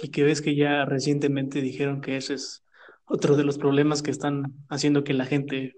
Y 0.00 0.08
que 0.10 0.22
ves 0.22 0.40
que 0.40 0.54
ya 0.54 0.84
recientemente 0.84 1.60
dijeron 1.60 2.00
que 2.00 2.16
ese 2.16 2.34
es 2.34 2.64
otro 3.04 3.36
de 3.36 3.44
los 3.44 3.58
problemas 3.58 4.02
que 4.02 4.10
están 4.10 4.54
haciendo 4.68 5.02
que 5.02 5.14
la 5.14 5.26
gente 5.26 5.76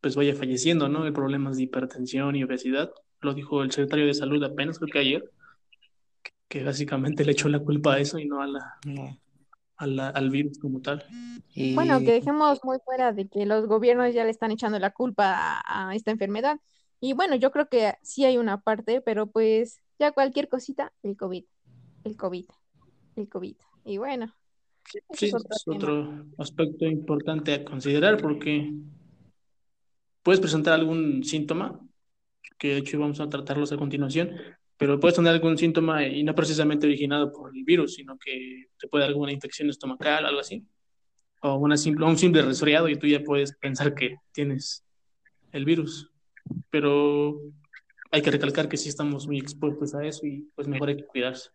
pues 0.00 0.16
vaya 0.16 0.34
falleciendo, 0.34 0.88
¿no? 0.88 1.06
El 1.06 1.12
problema 1.12 1.52
de 1.52 1.62
hipertensión 1.62 2.34
y 2.34 2.42
obesidad. 2.42 2.90
Lo 3.20 3.34
dijo 3.34 3.62
el 3.62 3.70
secretario 3.70 4.06
de 4.06 4.14
salud 4.14 4.42
apenas 4.42 4.78
creo 4.78 4.92
que 4.92 4.98
ayer, 4.98 5.30
que 6.48 6.64
básicamente 6.64 7.24
le 7.24 7.32
echó 7.32 7.48
la 7.48 7.60
culpa 7.60 7.94
a 7.94 8.00
eso 8.00 8.18
y 8.18 8.26
no 8.26 8.42
a 8.42 8.46
la, 9.86 10.08
al 10.08 10.30
virus 10.30 10.58
como 10.58 10.80
tal. 10.80 11.04
Bueno, 11.74 12.00
que 12.00 12.12
dejemos 12.12 12.60
muy 12.64 12.78
fuera 12.84 13.12
de 13.12 13.28
que 13.28 13.46
los 13.46 13.66
gobiernos 13.66 14.12
ya 14.12 14.24
le 14.24 14.30
están 14.30 14.50
echando 14.50 14.78
la 14.78 14.90
culpa 14.90 15.62
a, 15.64 15.94
esta 15.94 16.10
enfermedad. 16.10 16.60
Y 17.00 17.14
bueno, 17.14 17.36
yo 17.36 17.50
creo 17.52 17.68
que 17.68 17.94
sí 18.02 18.24
hay 18.24 18.38
una 18.38 18.60
parte, 18.60 19.00
pero 19.00 19.28
pues 19.28 19.80
ya 19.98 20.12
cualquier 20.12 20.48
cosita, 20.48 20.92
el 21.02 21.16
COVID, 21.16 21.44
el 22.04 22.16
COVID, 22.16 22.46
el 23.16 23.28
COVID. 23.28 23.56
Y 23.84 23.98
bueno. 23.98 24.34
Sí, 25.12 25.26
es 25.26 25.34
otro, 25.66 26.26
aspecto 26.38 26.86
importante 26.86 27.54
a 27.54 27.64
considerar 27.64 28.20
porque 28.20 28.72
puedes 30.22 30.40
presentar 30.40 30.74
algún 30.74 31.22
síntoma, 31.24 31.80
que 32.58 32.68
de 32.68 32.78
hecho 32.78 32.98
vamos 32.98 33.20
a 33.20 33.28
tratarlos 33.28 33.72
a 33.72 33.76
continuación, 33.76 34.32
pero 34.76 34.98
puedes 34.98 35.16
tener 35.16 35.32
algún 35.32 35.56
síntoma 35.56 36.04
y 36.06 36.24
no 36.24 36.34
precisamente 36.34 36.86
originado 36.86 37.32
por 37.32 37.56
el 37.56 37.64
virus, 37.64 37.94
sino 37.94 38.18
que 38.18 38.66
te 38.78 38.88
puede 38.88 39.02
dar 39.02 39.10
alguna 39.10 39.32
infección 39.32 39.70
estomacal, 39.70 40.26
algo 40.26 40.40
así, 40.40 40.64
o 41.42 41.56
una 41.56 41.76
simple, 41.76 42.04
un 42.04 42.18
simple 42.18 42.42
resfriado 42.42 42.88
y 42.88 42.96
tú 42.96 43.06
ya 43.06 43.22
puedes 43.22 43.56
pensar 43.56 43.94
que 43.94 44.16
tienes 44.32 44.84
el 45.52 45.64
virus. 45.64 46.10
Pero 46.70 47.40
hay 48.10 48.22
que 48.22 48.30
recalcar 48.30 48.68
que 48.68 48.76
sí 48.76 48.88
estamos 48.88 49.26
muy 49.26 49.38
expuestos 49.38 49.94
a 49.94 50.04
eso 50.04 50.26
y 50.26 50.48
pues 50.54 50.68
mejor 50.68 50.88
hay 50.88 50.96
que 50.96 51.06
cuidarse. 51.06 51.50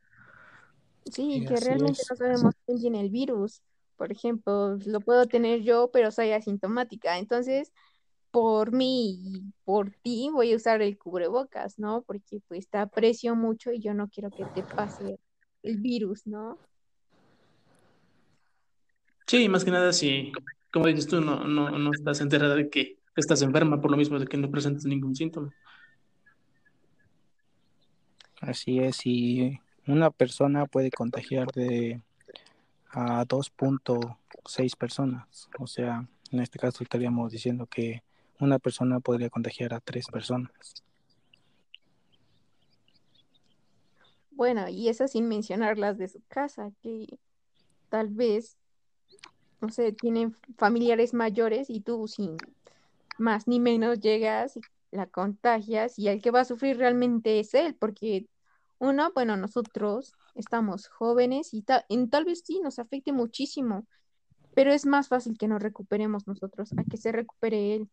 Sí, 1.12 1.46
que 1.48 1.60
realmente 1.60 2.02
no 2.10 2.16
sabemos 2.16 2.54
quién 2.66 2.80
tiene 2.80 3.02
el 3.02 3.10
virus. 3.10 3.62
Por 3.96 4.12
ejemplo, 4.12 4.78
lo 4.86 5.00
puedo 5.02 5.26
tener 5.26 5.62
yo, 5.62 5.90
pero 5.92 6.12
soy 6.12 6.32
asintomática. 6.32 7.18
Entonces, 7.18 7.72
por 8.32 8.72
mí 8.72 9.20
y 9.24 9.44
por 9.66 9.92
ti 10.04 10.30
voy 10.32 10.54
a 10.54 10.56
usar 10.56 10.82
el 10.82 10.98
cubrebocas, 10.98 11.80
¿no? 11.80 12.04
Porque 12.04 12.40
pues 12.48 12.68
te 12.68 12.78
aprecio 12.78 13.36
mucho 13.36 13.72
y 13.72 13.80
yo 13.80 13.94
no 13.94 14.10
quiero 14.10 14.30
que 14.30 14.46
te 14.54 14.64
pase 14.64 15.20
el 15.64 15.78
virus, 15.78 16.28
¿no? 16.28 16.58
Sí, 19.26 19.50
más 19.50 19.66
que 19.66 19.72
nada 19.72 19.92
si, 19.92 20.32
como 20.72 20.88
dices 20.88 21.08
tú, 21.08 21.20
no, 21.20 21.46
no, 21.46 21.72
no 21.78 21.92
estás 21.92 22.22
enterada 22.22 22.56
de 22.56 22.70
que 22.70 22.98
estás 23.16 23.42
enferma 23.42 23.82
por 23.82 23.92
lo 23.92 23.98
mismo 23.98 24.20
de 24.20 24.28
que 24.28 24.38
no 24.38 24.50
presentas 24.50 24.86
ningún 24.86 25.16
síntoma. 25.16 25.54
Así 28.40 28.80
es, 28.80 29.06
y 29.06 29.60
una 29.88 30.12
persona 30.12 30.66
puede 30.66 30.92
contagiar 30.92 31.48
de 31.52 32.02
a 32.92 33.26
2.6 33.26 34.76
personas. 34.76 35.50
O 35.60 35.68
sea, 35.68 36.08
en 36.32 36.40
este 36.40 36.60
caso 36.60 36.84
estaríamos 36.84 37.32
diciendo 37.32 37.66
que 37.68 38.04
una 38.40 38.60
persona 38.60 39.00
podría 39.00 39.30
contagiar 39.30 39.74
a 39.74 39.80
tres 39.80 40.08
personas. 40.08 40.52
Bueno, 44.32 44.68
y 44.70 44.90
eso 44.90 45.08
sin 45.08 45.28
mencionar 45.28 45.80
las 45.80 45.98
de 45.98 46.08
su 46.08 46.22
casa, 46.28 46.72
que 46.84 47.18
tal 47.90 48.10
vez, 48.10 48.56
no 49.62 49.70
sé, 49.70 49.92
tienen 49.94 50.36
familiares 50.58 51.14
mayores 51.14 51.70
y 51.70 51.80
tú 51.82 52.08
sin 52.08 52.38
más 53.18 53.48
ni 53.48 53.60
menos 53.60 54.00
llegas 54.00 54.58
y 54.58 54.62
la 54.92 55.08
contagias 55.08 55.98
y 55.98 56.08
el 56.08 56.22
que 56.22 56.30
va 56.30 56.42
a 56.42 56.46
sufrir 56.46 56.78
realmente 56.78 57.40
es 57.40 57.56
él, 57.56 57.74
porque 57.74 58.28
uno, 58.80 59.12
bueno, 59.14 59.38
nosotros 59.38 60.14
estamos 60.36 60.88
jóvenes 60.88 61.54
y, 61.54 61.66
y 61.88 62.08
tal 62.08 62.26
vez 62.26 62.44
sí 62.46 62.60
nos 62.62 62.80
afecte 62.80 63.12
muchísimo, 63.12 63.88
pero 64.54 64.72
es 64.72 64.86
más 64.86 65.08
fácil 65.08 65.38
que 65.38 65.48
nos 65.48 65.62
recuperemos 65.62 66.28
nosotros 66.28 66.72
a 66.78 66.84
que 66.84 66.98
se 66.98 67.12
recupere 67.12 67.76
él. 67.76 67.90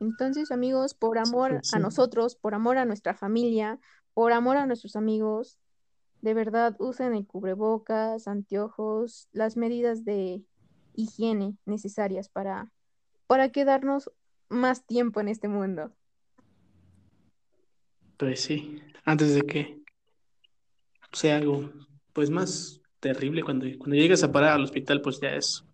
Entonces, 0.00 0.50
amigos, 0.50 0.94
por 0.94 1.18
amor 1.18 1.60
a 1.72 1.78
nosotros, 1.78 2.34
por 2.34 2.54
amor 2.54 2.76
a 2.76 2.84
nuestra 2.84 3.14
familia, 3.14 3.78
por 4.14 4.32
amor 4.32 4.56
a 4.56 4.66
nuestros 4.66 4.96
amigos, 4.96 5.58
de 6.22 6.34
verdad 6.34 6.76
usen 6.78 7.14
el 7.14 7.26
cubrebocas, 7.26 8.26
anteojos, 8.26 9.28
las 9.32 9.56
medidas 9.56 10.04
de 10.04 10.42
higiene 10.94 11.56
necesarias 11.66 12.28
para, 12.28 12.70
para 13.26 13.50
quedarnos 13.50 14.10
más 14.48 14.84
tiempo 14.84 15.20
en 15.20 15.28
este 15.28 15.48
mundo. 15.48 15.92
Pues 18.22 18.38
sí, 18.38 18.80
antes 19.04 19.34
de 19.34 19.42
que 19.42 19.82
sea 21.12 21.38
algo 21.38 21.72
pues 22.12 22.30
más 22.30 22.80
terrible, 23.00 23.42
cuando, 23.42 23.66
cuando 23.78 23.96
llegas 23.96 24.22
a 24.22 24.30
parar 24.30 24.52
al 24.52 24.62
hospital, 24.62 25.02
pues 25.02 25.18
ya 25.20 25.34
es 25.34 25.64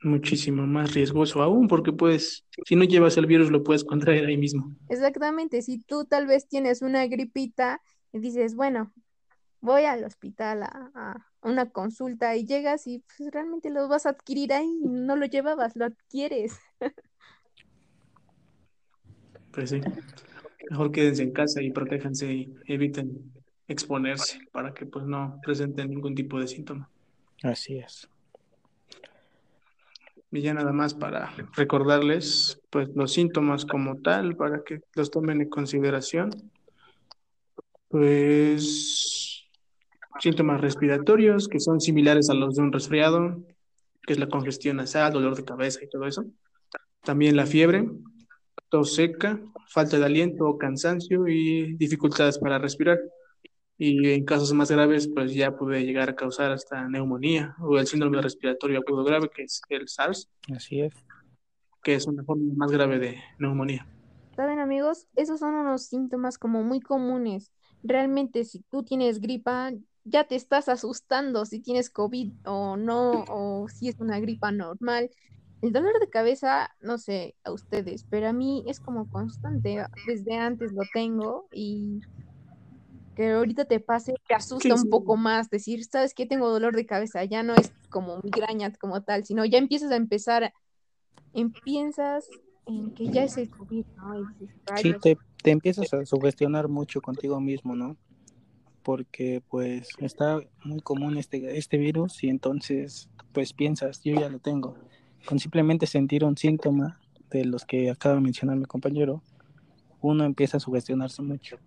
muchísimo 0.00 0.66
más 0.66 0.92
riesgoso 0.92 1.40
aún, 1.40 1.68
porque 1.68 1.92
pues 1.92 2.44
si 2.66 2.74
no 2.74 2.82
llevas 2.82 3.16
el 3.16 3.26
virus 3.26 3.52
lo 3.52 3.62
puedes 3.62 3.84
contraer 3.84 4.26
ahí 4.26 4.36
mismo. 4.36 4.74
Exactamente, 4.88 5.62
si 5.62 5.78
tú 5.78 6.04
tal 6.04 6.26
vez 6.26 6.48
tienes 6.48 6.82
una 6.82 7.06
gripita 7.06 7.80
y 8.12 8.18
dices, 8.18 8.56
bueno, 8.56 8.92
voy 9.60 9.84
al 9.84 10.02
hospital 10.02 10.64
a, 10.64 11.28
una 11.42 11.70
consulta 11.70 12.34
y 12.34 12.44
llegas 12.44 12.88
y 12.88 13.04
pues, 13.16 13.30
realmente 13.30 13.70
lo 13.70 13.86
vas 13.86 14.06
a 14.06 14.08
adquirir 14.08 14.52
ahí, 14.52 14.80
no 14.82 15.14
lo 15.14 15.26
llevabas, 15.26 15.76
lo 15.76 15.84
adquieres. 15.84 16.58
Pues 19.52 19.70
sí, 19.70 19.80
mejor 20.70 20.92
quédense 20.92 21.22
en 21.22 21.32
casa 21.32 21.62
y 21.62 21.70
protéjanse 21.70 22.32
y 22.32 22.54
eviten 22.66 23.32
exponerse 23.68 24.40
para 24.52 24.72
que 24.74 24.86
pues 24.86 25.06
no 25.06 25.40
presenten 25.42 25.90
ningún 25.90 26.14
tipo 26.14 26.38
de 26.38 26.46
síntoma. 26.46 26.88
Así 27.42 27.78
es. 27.78 28.08
Y 30.30 30.40
ya 30.40 30.54
nada 30.54 30.72
más 30.72 30.94
para 30.94 31.34
recordarles 31.54 32.60
pues 32.70 32.88
los 32.94 33.12
síntomas 33.12 33.66
como 33.66 33.98
tal, 33.98 34.36
para 34.36 34.62
que 34.64 34.80
los 34.94 35.10
tomen 35.10 35.42
en 35.42 35.48
consideración. 35.50 36.30
Pues 37.88 39.44
síntomas 40.20 40.60
respiratorios 40.60 41.48
que 41.48 41.60
son 41.60 41.80
similares 41.80 42.30
a 42.30 42.34
los 42.34 42.56
de 42.56 42.62
un 42.62 42.72
resfriado, 42.72 43.42
que 44.06 44.14
es 44.14 44.18
la 44.18 44.28
congestión 44.28 44.76
nasal, 44.76 45.12
dolor 45.12 45.36
de 45.36 45.44
cabeza 45.44 45.80
y 45.82 45.88
todo 45.88 46.06
eso. 46.06 46.24
También 47.02 47.36
la 47.36 47.44
fiebre, 47.44 47.90
tos 48.72 48.94
seca, 48.94 49.38
falta 49.68 49.98
de 49.98 50.06
aliento, 50.06 50.56
cansancio 50.56 51.28
y 51.28 51.76
dificultades 51.76 52.38
para 52.38 52.58
respirar 52.58 52.98
y 53.76 54.12
en 54.12 54.24
casos 54.24 54.50
más 54.54 54.70
graves 54.70 55.10
pues 55.14 55.34
ya 55.34 55.54
puede 55.54 55.84
llegar 55.84 56.08
a 56.08 56.16
causar 56.16 56.52
hasta 56.52 56.88
neumonía 56.88 57.54
o 57.60 57.78
el 57.78 57.86
síndrome 57.86 58.22
respiratorio 58.22 58.78
agudo 58.78 59.04
grave 59.04 59.28
que 59.28 59.42
es 59.42 59.60
el 59.68 59.88
SARS. 59.88 60.30
Así 60.56 60.80
es. 60.80 60.94
Que 61.82 61.96
es 61.96 62.06
una 62.06 62.24
forma 62.24 62.50
más 62.56 62.70
grave 62.72 62.98
de 62.98 63.18
neumonía. 63.38 63.86
Saben 64.36 64.58
amigos, 64.58 65.06
esos 65.16 65.40
son 65.40 65.54
unos 65.54 65.84
síntomas 65.84 66.38
como 66.38 66.62
muy 66.62 66.80
comunes. 66.80 67.52
Realmente 67.82 68.44
si 68.44 68.60
tú 68.70 68.84
tienes 68.84 69.20
gripa, 69.20 69.70
ya 70.04 70.24
te 70.24 70.34
estás 70.34 70.70
asustando 70.70 71.44
si 71.44 71.60
tienes 71.60 71.90
COVID 71.90 72.32
o 72.46 72.78
no, 72.78 73.24
o 73.28 73.68
si 73.68 73.90
es 73.90 74.00
una 74.00 74.18
gripa 74.18 74.50
normal. 74.50 75.10
El 75.62 75.72
dolor 75.72 76.00
de 76.00 76.10
cabeza, 76.10 76.74
no 76.80 76.98
sé 76.98 77.36
a 77.44 77.52
ustedes, 77.52 78.04
pero 78.10 78.28
a 78.28 78.32
mí 78.32 78.64
es 78.66 78.80
como 78.80 79.08
constante. 79.08 79.86
Desde 80.08 80.36
antes 80.36 80.72
lo 80.72 80.82
tengo 80.92 81.46
y 81.52 82.00
que 83.14 83.30
ahorita 83.30 83.66
te 83.66 83.78
pase, 83.78 84.14
te 84.26 84.34
asusta 84.34 84.74
un 84.74 84.90
poco 84.90 85.16
más, 85.16 85.50
decir, 85.50 85.84
¿sabes 85.84 86.14
qué? 86.14 86.26
Tengo 86.26 86.50
dolor 86.50 86.74
de 86.74 86.84
cabeza, 86.84 87.24
ya 87.24 87.44
no 87.44 87.54
es 87.54 87.72
como 87.90 88.18
migraña 88.24 88.72
como 88.72 89.02
tal, 89.02 89.24
sino 89.24 89.44
ya 89.44 89.58
empiezas 89.58 89.92
a 89.92 89.96
empezar, 89.96 90.52
empiezas 91.32 92.28
en 92.66 92.92
que 92.94 93.06
ya 93.06 93.22
es 93.22 93.36
el 93.36 93.48
COVID, 93.48 93.84
¿no? 93.96 94.34
sí, 94.76 94.94
te, 95.00 95.16
te 95.42 95.50
empiezas 95.52 95.94
a 95.94 96.04
sugestionar 96.06 96.68
mucho 96.68 97.00
contigo 97.00 97.40
mismo, 97.40 97.76
¿no? 97.76 97.96
Porque 98.82 99.42
pues 99.48 99.90
está 99.98 100.40
muy 100.64 100.80
común 100.80 101.18
este, 101.18 101.56
este 101.56 101.76
virus 101.76 102.24
y 102.24 102.28
entonces 102.30 103.08
pues 103.32 103.52
piensas, 103.52 104.02
yo 104.02 104.14
ya 104.14 104.28
lo 104.28 104.40
tengo. 104.40 104.76
Con 105.26 105.38
simplemente 105.38 105.86
sentir 105.86 106.24
un 106.24 106.36
síntoma 106.36 107.00
de 107.30 107.44
los 107.44 107.64
que 107.64 107.90
acaba 107.90 108.16
de 108.16 108.20
mencionar 108.20 108.56
mi 108.56 108.64
compañero, 108.64 109.22
uno 110.00 110.24
empieza 110.24 110.56
a 110.56 110.60
sugestionarse 110.60 111.22
mucho. 111.22 111.58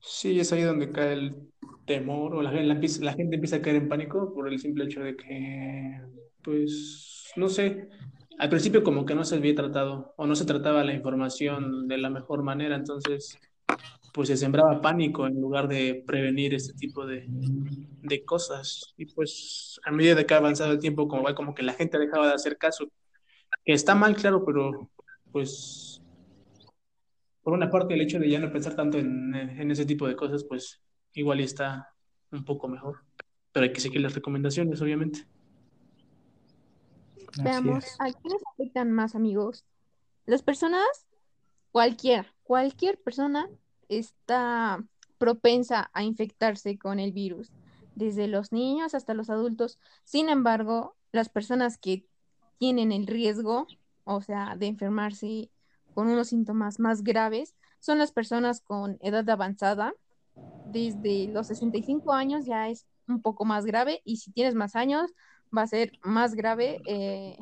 Sí, 0.00 0.38
es 0.38 0.52
ahí 0.52 0.62
donde 0.62 0.90
cae 0.90 1.12
el 1.14 1.50
temor 1.86 2.34
o 2.34 2.42
la, 2.42 2.52
la, 2.52 2.76
gente 2.76 3.34
empieza 3.34 3.56
a 3.56 3.62
caer 3.62 3.76
en 3.76 3.88
pánico 3.88 4.32
por 4.32 4.48
el 4.48 4.58
simple 4.58 4.84
hecho 4.84 5.00
de 5.00 5.16
que, 5.16 6.00
pues, 6.42 7.32
no 7.36 7.48
sé, 7.48 7.88
al 8.38 8.48
principio 8.48 8.82
como 8.82 9.04
que 9.04 9.14
no 9.14 9.24
se 9.24 9.36
había 9.36 9.54
tratado 9.54 10.14
o 10.16 10.26
no 10.26 10.34
se 10.34 10.44
trataba 10.44 10.84
la 10.84 10.94
información 10.94 11.88
de 11.88 11.98
la 11.98 12.10
mejor 12.10 12.42
manera, 12.42 12.76
entonces 12.76 13.38
pues 14.12 14.28
se 14.28 14.36
sembraba 14.36 14.80
pánico 14.80 15.26
en 15.26 15.40
lugar 15.40 15.68
de 15.68 16.02
prevenir 16.06 16.54
este 16.54 16.74
tipo 16.74 17.06
de, 17.06 17.24
de 17.28 18.24
cosas. 18.24 18.94
Y 18.96 19.06
pues 19.06 19.80
a 19.84 19.90
medida 19.90 20.14
de 20.14 20.26
que 20.26 20.34
ha 20.34 20.38
avanzado 20.38 20.72
el 20.72 20.78
tiempo, 20.78 21.08
como 21.08 21.22
va, 21.22 21.34
como 21.34 21.54
que 21.54 21.62
la 21.62 21.74
gente 21.74 21.98
dejaba 21.98 22.26
de 22.26 22.34
hacer 22.34 22.56
caso, 22.58 22.90
que 23.64 23.72
está 23.72 23.94
mal, 23.94 24.16
claro, 24.16 24.44
pero 24.44 24.90
pues 25.32 26.02
por 27.42 27.52
una 27.52 27.70
parte 27.70 27.94
el 27.94 28.00
hecho 28.00 28.18
de 28.18 28.28
ya 28.28 28.38
no 28.38 28.52
pensar 28.52 28.74
tanto 28.74 28.98
en, 28.98 29.70
ese 29.70 29.86
tipo 29.86 30.06
de 30.06 30.16
cosas, 30.16 30.44
pues 30.44 30.80
igual 31.14 31.40
está 31.40 31.94
un 32.30 32.44
poco 32.44 32.68
mejor. 32.68 33.04
Pero 33.52 33.64
hay 33.64 33.72
que 33.72 33.80
seguir 33.80 34.00
las 34.00 34.14
recomendaciones, 34.14 34.80
obviamente. 34.80 35.26
Veamos, 37.42 37.84
¿a 37.98 38.12
quiénes 38.12 38.42
afectan 38.54 38.92
más, 38.92 39.14
amigos? 39.14 39.64
Las 40.26 40.42
personas, 40.42 41.06
cualquiera, 41.72 42.26
cualquier 42.42 42.98
persona 42.98 43.48
está 43.90 44.82
propensa 45.18 45.90
a 45.92 46.02
infectarse 46.02 46.78
con 46.78 46.98
el 46.98 47.12
virus, 47.12 47.52
desde 47.94 48.26
los 48.26 48.52
niños 48.52 48.94
hasta 48.94 49.12
los 49.12 49.28
adultos. 49.28 49.78
Sin 50.04 50.30
embargo, 50.30 50.96
las 51.12 51.28
personas 51.28 51.76
que 51.76 52.06
tienen 52.58 52.92
el 52.92 53.06
riesgo, 53.06 53.66
o 54.04 54.22
sea, 54.22 54.56
de 54.56 54.66
enfermarse 54.66 55.50
con 55.94 56.08
unos 56.08 56.28
síntomas 56.28 56.80
más 56.80 57.02
graves 57.02 57.54
son 57.80 57.98
las 57.98 58.12
personas 58.12 58.60
con 58.60 58.96
edad 59.00 59.28
avanzada. 59.28 59.92
Desde 60.66 61.28
los 61.28 61.48
65 61.48 62.12
años 62.12 62.46
ya 62.46 62.68
es 62.68 62.86
un 63.08 63.20
poco 63.20 63.44
más 63.44 63.66
grave 63.66 64.00
y 64.04 64.16
si 64.16 64.30
tienes 64.30 64.54
más 64.54 64.76
años 64.76 65.10
va 65.56 65.62
a 65.62 65.66
ser 65.66 65.92
más 66.02 66.34
grave 66.34 66.80
eh, 66.86 67.36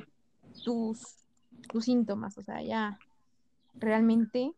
tus, 0.64 1.26
tus 1.70 1.84
síntomas. 1.84 2.38
O 2.38 2.42
sea, 2.42 2.62
ya 2.62 2.98
realmente 3.74 4.54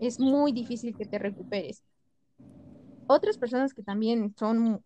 es 0.00 0.20
muy 0.20 0.52
difícil 0.52 0.94
que 0.96 1.06
te 1.06 1.18
recuperes. 1.18 1.82
Otras 3.06 3.38
personas 3.38 3.72
que 3.72 3.82
también 3.82 4.34
son 4.36 4.82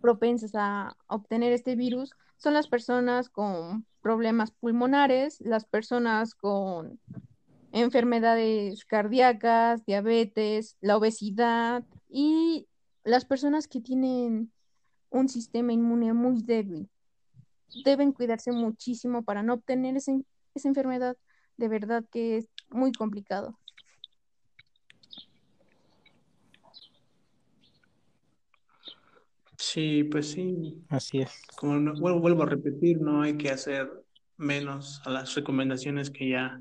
propensas 0.00 0.52
a 0.54 0.96
obtener 1.08 1.52
este 1.52 1.74
virus 1.74 2.12
son 2.36 2.54
las 2.54 2.68
personas 2.68 3.28
con 3.28 3.86
problemas 4.00 4.50
pulmonares, 4.50 5.40
las 5.40 5.64
personas 5.64 6.34
con 6.34 7.00
enfermedades 7.72 8.84
cardíacas, 8.84 9.84
diabetes, 9.84 10.76
la 10.80 10.96
obesidad 10.96 11.84
y 12.08 12.68
las 13.02 13.24
personas 13.24 13.66
que 13.66 13.80
tienen 13.80 14.52
un 15.10 15.28
sistema 15.28 15.72
inmune 15.72 16.12
muy 16.12 16.42
débil. 16.42 16.88
Deben 17.84 18.12
cuidarse 18.12 18.52
muchísimo 18.52 19.24
para 19.24 19.42
no 19.42 19.54
obtener 19.54 19.96
esa 19.96 20.12
enfermedad. 20.68 21.16
De 21.56 21.68
verdad 21.68 22.04
que 22.10 22.36
es 22.36 22.48
muy 22.70 22.92
complicado. 22.92 23.58
Sí, 29.58 30.04
pues 30.04 30.30
sí. 30.32 30.84
Así 30.88 31.20
es. 31.20 31.42
Como 31.56 31.76
no- 31.78 31.94
vuelvo, 31.94 32.20
vuelvo 32.20 32.42
a 32.42 32.46
repetir, 32.46 33.00
no 33.00 33.22
hay 33.22 33.36
que 33.36 33.50
hacer 33.50 33.90
menos 34.36 35.00
a 35.04 35.10
las 35.10 35.34
recomendaciones 35.34 36.10
que 36.10 36.30
ya 36.30 36.60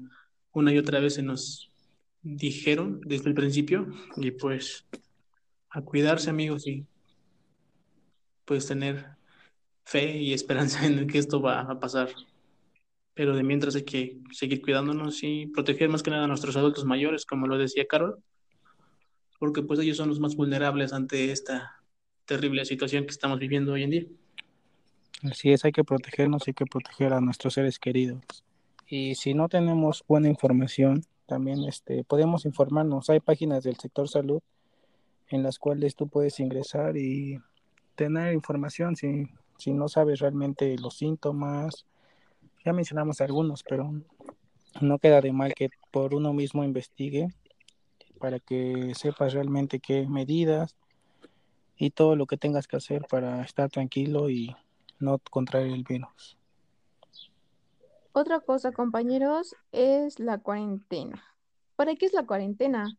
una 0.51 0.71
y 0.71 0.77
otra 0.77 0.99
vez 0.99 1.15
se 1.15 1.23
nos 1.23 1.71
dijeron 2.21 3.01
desde 3.05 3.29
el 3.29 3.35
principio. 3.35 3.87
Y 4.17 4.31
pues 4.31 4.85
a 5.69 5.81
cuidarse, 5.81 6.29
amigos, 6.29 6.67
y 6.67 6.85
pues 8.45 8.67
tener 8.67 9.05
fe 9.85 10.17
y 10.17 10.33
esperanza 10.33 10.85
en 10.85 11.07
que 11.07 11.17
esto 11.19 11.41
va 11.41 11.61
a 11.61 11.79
pasar. 11.79 12.09
Pero 13.15 13.35
de 13.35 13.43
mientras 13.43 13.75
hay 13.75 13.83
que 13.83 14.19
seguir 14.31 14.61
cuidándonos 14.61 15.23
y 15.23 15.47
proteger 15.47 15.89
más 15.89 16.01
que 16.03 16.11
nada 16.11 16.25
a 16.25 16.27
nuestros 16.27 16.55
adultos 16.57 16.85
mayores, 16.85 17.25
como 17.25 17.47
lo 17.47 17.57
decía 17.57 17.85
Carol, 17.87 18.23
porque 19.39 19.61
pues 19.61 19.79
ellos 19.79 19.97
son 19.97 20.09
los 20.09 20.19
más 20.19 20.35
vulnerables 20.35 20.93
ante 20.93 21.31
esta 21.31 21.82
terrible 22.25 22.65
situación 22.65 23.05
que 23.05 23.11
estamos 23.11 23.39
viviendo 23.39 23.73
hoy 23.73 23.83
en 23.83 23.89
día. 23.89 24.05
Así 25.23 25.51
es, 25.51 25.63
hay 25.63 25.71
que 25.71 25.83
protegernos, 25.83 26.43
hay 26.47 26.53
que 26.53 26.65
proteger 26.65 27.13
a 27.13 27.21
nuestros 27.21 27.53
seres 27.53 27.79
queridos. 27.79 28.21
Y 28.87 29.15
si 29.15 29.33
no 29.33 29.47
tenemos 29.47 30.03
buena 30.07 30.27
información, 30.27 31.03
también 31.25 31.63
este, 31.63 32.03
podemos 32.03 32.45
informarnos. 32.45 33.09
Hay 33.09 33.19
páginas 33.19 33.63
del 33.63 33.77
sector 33.77 34.09
salud 34.09 34.41
en 35.29 35.43
las 35.43 35.59
cuales 35.59 35.95
tú 35.95 36.07
puedes 36.07 36.39
ingresar 36.39 36.97
y 36.97 37.39
tener 37.95 38.33
información 38.33 38.95
si, 38.95 39.27
si 39.57 39.73
no 39.73 39.87
sabes 39.87 40.19
realmente 40.19 40.77
los 40.77 40.97
síntomas. 40.97 41.85
Ya 42.65 42.73
mencionamos 42.73 43.21
algunos, 43.21 43.63
pero 43.63 43.93
no 44.81 44.99
queda 44.99 45.21
de 45.21 45.31
mal 45.31 45.53
que 45.53 45.69
por 45.91 46.13
uno 46.13 46.33
mismo 46.33 46.63
investigue 46.63 47.29
para 48.19 48.39
que 48.39 48.93
sepas 48.95 49.33
realmente 49.33 49.79
qué 49.79 50.07
medidas 50.07 50.75
y 51.83 51.91
todo 51.91 52.15
lo 52.15 52.27
que 52.27 52.37
tengas 52.37 52.65
que 52.65 52.77
hacer 52.77 53.05
para 53.09 53.41
estar 53.41 53.69
tranquilo 53.69 54.29
y 54.29 54.55
no 54.99 55.19
contraer 55.19 55.67
el 55.67 55.83
virus. 55.83 56.37
Otra 58.13 58.39
cosa, 58.39 58.71
compañeros, 58.71 59.53
es 59.73 60.17
la 60.19 60.37
cuarentena. 60.37 61.21
¿Para 61.75 61.95
qué 61.95 62.05
es 62.05 62.13
la 62.13 62.25
cuarentena? 62.25 62.97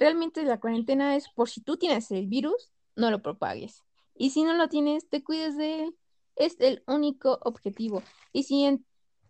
Realmente 0.00 0.42
la 0.42 0.58
cuarentena 0.58 1.14
es 1.14 1.28
por 1.28 1.48
si 1.48 1.60
tú 1.60 1.76
tienes 1.76 2.10
el 2.10 2.26
virus, 2.26 2.72
no 2.96 3.12
lo 3.12 3.22
propagues. 3.22 3.84
Y 4.16 4.30
si 4.30 4.42
no 4.42 4.54
lo 4.54 4.68
tienes, 4.68 5.08
te 5.08 5.22
cuides 5.22 5.56
de 5.56 5.84
él. 5.84 5.96
Es 6.34 6.56
el 6.58 6.82
único 6.88 7.38
objetivo. 7.42 8.02
Y 8.32 8.42
si 8.42 8.80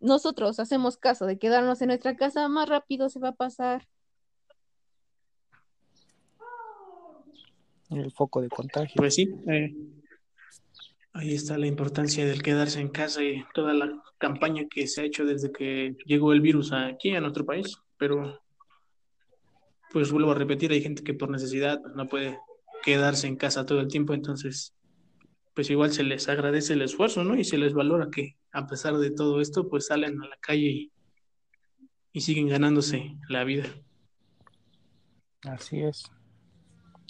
nosotros 0.01 0.59
hacemos 0.61 0.97
caso 0.97 1.27
de 1.27 1.39
quedarnos 1.39 1.83
en 1.83 1.89
nuestra 1.89 2.17
casa, 2.17 2.49
más 2.49 2.71
rápido 2.71 3.11
se 3.11 3.21
va 3.21 3.29
a 3.29 3.33
pasar. 3.33 3.87
El 7.95 8.11
foco 8.13 8.41
de 8.41 8.49
contagio. 8.49 8.95
Pues 8.97 9.15
sí, 9.15 9.35
eh, 9.49 9.75
ahí 11.13 11.35
está 11.35 11.57
la 11.59 11.67
importancia 11.67 12.27
del 12.27 12.43
quedarse 12.43 12.81
en 12.81 12.89
casa 12.89 13.23
y 13.23 13.45
toda 13.55 13.73
la 13.73 14.03
campaña 14.19 14.65
que 14.69 14.87
se 14.87 15.03
ha 15.03 15.05
hecho 15.05 15.25
desde 15.25 15.53
que 15.53 15.97
llegó 16.05 16.33
el 16.33 16.41
virus 16.41 16.73
aquí 16.73 17.15
a 17.15 17.21
nuestro 17.21 17.47
país. 17.47 17.79
Pero, 17.97 18.41
pues 19.93 20.11
vuelvo 20.11 20.33
a 20.33 20.35
repetir, 20.35 20.73
hay 20.73 20.83
gente 20.83 21.05
que 21.05 21.15
por 21.15 21.31
necesidad 21.31 21.81
no 21.95 22.07
puede 22.07 22.39
quedarse 22.83 23.27
en 23.27 23.37
casa 23.37 23.65
todo 23.65 23.81
el 23.81 23.89
tiempo, 23.89 24.13
entonces, 24.13 24.75
pues 25.55 25.71
igual 25.71 25.93
se 25.93 26.03
les 26.03 26.29
agradece 26.29 26.75
el 26.75 26.83
esfuerzo, 26.83 27.25
¿no? 27.25 27.37
Y 27.37 27.45
se 27.45 27.59
les 27.59 27.73
valora 27.73 28.09
que 28.11 28.37
a 28.53 28.67
pesar 28.67 28.99
de 28.99 29.11
todo 29.11 29.41
esto, 29.41 29.69
pues 29.69 29.87
salen 29.87 30.21
a 30.21 30.29
la 30.29 30.37
calle 30.41 30.67
y, 30.67 30.93
y 32.13 32.21
siguen 32.21 32.49
ganándose 32.49 33.17
la 33.29 33.45
vida. 33.45 33.67
Así 35.43 35.81
es. 35.83 36.11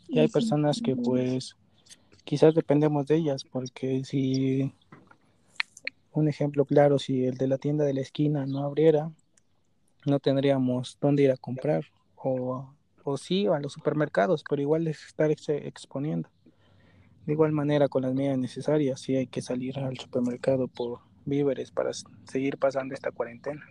Y 0.08 0.18
hay 0.18 0.28
personas 0.28 0.80
que 0.80 0.96
pues 0.96 1.56
quizás 2.24 2.54
dependemos 2.54 3.06
de 3.06 3.16
ellas, 3.16 3.44
porque 3.44 4.04
si, 4.04 4.72
un 6.12 6.28
ejemplo 6.28 6.64
claro, 6.64 6.98
si 6.98 7.24
el 7.24 7.36
de 7.36 7.48
la 7.48 7.58
tienda 7.58 7.84
de 7.84 7.94
la 7.94 8.00
esquina 8.00 8.46
no 8.46 8.60
abriera, 8.60 9.10
no 10.06 10.20
tendríamos 10.20 10.98
dónde 11.00 11.24
ir 11.24 11.30
a 11.30 11.36
comprar, 11.36 11.84
o, 12.16 12.74
o 13.02 13.16
sí, 13.16 13.46
a 13.46 13.58
los 13.58 13.72
supermercados, 13.72 14.44
pero 14.48 14.62
igual 14.62 14.86
es 14.86 15.04
estar 15.04 15.30
ex- 15.30 15.48
exponiendo. 15.48 16.30
De 17.26 17.32
igual 17.32 17.52
manera, 17.52 17.88
con 17.88 18.02
las 18.02 18.14
medidas 18.14 18.38
necesarias, 18.38 19.00
sí 19.00 19.16
hay 19.16 19.26
que 19.26 19.40
salir 19.40 19.78
al 19.78 19.98
supermercado 19.98 20.68
por 20.68 21.00
víveres 21.24 21.70
para 21.70 21.90
seguir 22.24 22.58
pasando 22.58 22.94
esta 22.94 23.10
cuarentena. 23.10 23.64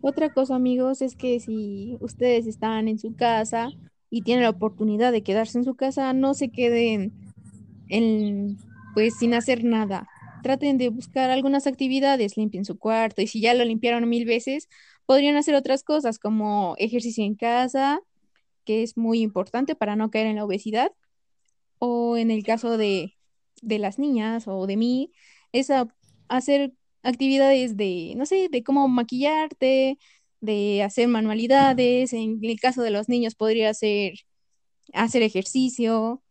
Otra 0.00 0.32
cosa, 0.32 0.54
amigos, 0.54 1.02
es 1.02 1.16
que 1.16 1.40
si 1.40 1.96
ustedes 2.00 2.46
están 2.46 2.86
en 2.86 2.98
su 2.98 3.16
casa 3.16 3.70
y 4.10 4.22
tienen 4.22 4.44
la 4.44 4.50
oportunidad 4.50 5.10
de 5.10 5.22
quedarse 5.22 5.58
en 5.58 5.64
su 5.64 5.74
casa, 5.74 6.12
no 6.12 6.34
se 6.34 6.50
queden 6.50 7.12
en, 7.88 8.58
pues 8.94 9.18
sin 9.18 9.34
hacer 9.34 9.64
nada. 9.64 10.08
Traten 10.44 10.78
de 10.78 10.90
buscar 10.90 11.30
algunas 11.30 11.66
actividades, 11.66 12.36
limpien 12.36 12.64
su 12.64 12.78
cuarto 12.78 13.22
y 13.22 13.26
si 13.26 13.40
ya 13.40 13.54
lo 13.54 13.64
limpiaron 13.64 14.08
mil 14.08 14.24
veces, 14.24 14.68
podrían 15.04 15.36
hacer 15.36 15.56
otras 15.56 15.82
cosas 15.82 16.20
como 16.20 16.74
ejercicio 16.78 17.24
en 17.24 17.34
casa, 17.34 18.00
que 18.64 18.84
es 18.84 18.96
muy 18.96 19.20
importante 19.20 19.74
para 19.74 19.96
no 19.96 20.10
caer 20.10 20.28
en 20.28 20.36
la 20.36 20.44
obesidad, 20.44 20.92
o 21.80 22.16
en 22.16 22.30
el 22.30 22.44
caso 22.44 22.76
de, 22.76 23.14
de 23.62 23.78
las 23.78 23.98
niñas 23.98 24.46
o 24.46 24.66
de 24.66 24.76
mí, 24.76 25.12
es 25.52 25.72
hacer 26.28 26.72
actividades 27.02 27.76
de, 27.76 28.14
no 28.16 28.26
sé, 28.26 28.48
de 28.50 28.62
cómo 28.62 28.88
maquillarte, 28.88 29.98
de 30.40 30.82
hacer 30.82 31.08
manualidades. 31.08 32.12
En 32.12 32.38
el 32.42 32.60
caso 32.60 32.82
de 32.82 32.90
los 32.90 33.08
niños 33.08 33.34
podría 33.34 33.72
ser 33.74 34.14
hacer 34.92 35.22
ejercicio. 35.22 36.22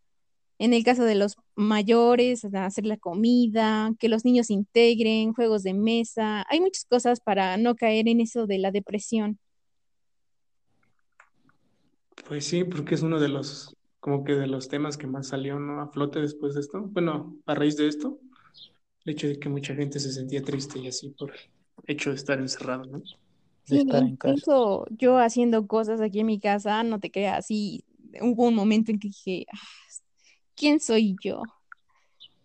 En 0.60 0.73
el 0.73 0.84
caso 0.84 1.03
de 1.03 1.13
los 1.13 1.38
mayores, 1.56 2.43
hacer 2.45 2.86
la 2.88 2.97
comida, 2.97 3.91
que 3.99 4.10
los 4.10 4.25
niños 4.25 4.49
integren, 4.49 5.34
juegos 5.34 5.62
de 5.62 5.75
mesa. 5.75 6.45
Hay 6.49 6.60
muchas 6.62 6.86
cosas 6.86 7.19
para 7.19 7.58
no 7.58 7.75
caer 7.75 8.08
en 8.08 8.21
eso 8.21 8.47
de 8.47 8.58
la 8.58 8.71
depresión. 8.71 9.39
Pues 12.27 12.45
sí, 12.45 12.63
porque 12.63 12.95
es 12.95 13.03
uno 13.03 13.19
de 13.19 13.30
los, 13.30 13.75
como 13.99 14.23
que 14.23 14.34
de 14.34 14.47
los 14.47 14.67
temas 14.67 14.97
que 14.97 15.06
más 15.06 15.27
salió. 15.27 15.58
A 15.80 15.91
flote 15.91 16.19
después 16.19 16.56
de 16.56 16.62
esto. 16.62 16.82
Bueno, 16.82 17.38
a 17.45 17.53
raíz 17.53 17.77
de 17.77 17.88
esto, 17.88 18.19
el 19.07 19.13
hecho 19.13 19.27
de 19.27 19.39
que 19.39 19.49
mucha 19.49 19.73
gente 19.75 19.99
se 19.99 20.11
sentía 20.11 20.43
triste 20.43 20.79
y 20.79 20.87
así 20.87 21.09
por 21.11 21.31
el 21.33 21.39
hecho 21.87 22.09
de 22.11 22.17
estar 22.17 22.39
encerrado, 22.39 22.85
¿no? 22.85 22.99
de 22.99 23.05
Sí, 23.65 23.77
estar 23.77 24.03
en 24.03 24.15
casa. 24.17 24.45
incluso 24.45 24.85
yo 24.91 25.17
haciendo 25.17 25.67
cosas 25.67 25.99
aquí 26.01 26.21
en 26.21 26.27
mi 26.27 26.39
casa, 26.39 26.83
no 26.83 26.99
te 26.99 27.11
creas, 27.11 27.47
sí, 27.47 27.83
hubo 28.21 28.47
un 28.47 28.55
momento 28.55 28.91
en 28.91 28.99
que 28.99 29.09
dije, 29.09 29.45
"Ah, 29.51 29.57
¿quién 30.55 30.79
soy 30.79 31.15
yo? 31.21 31.43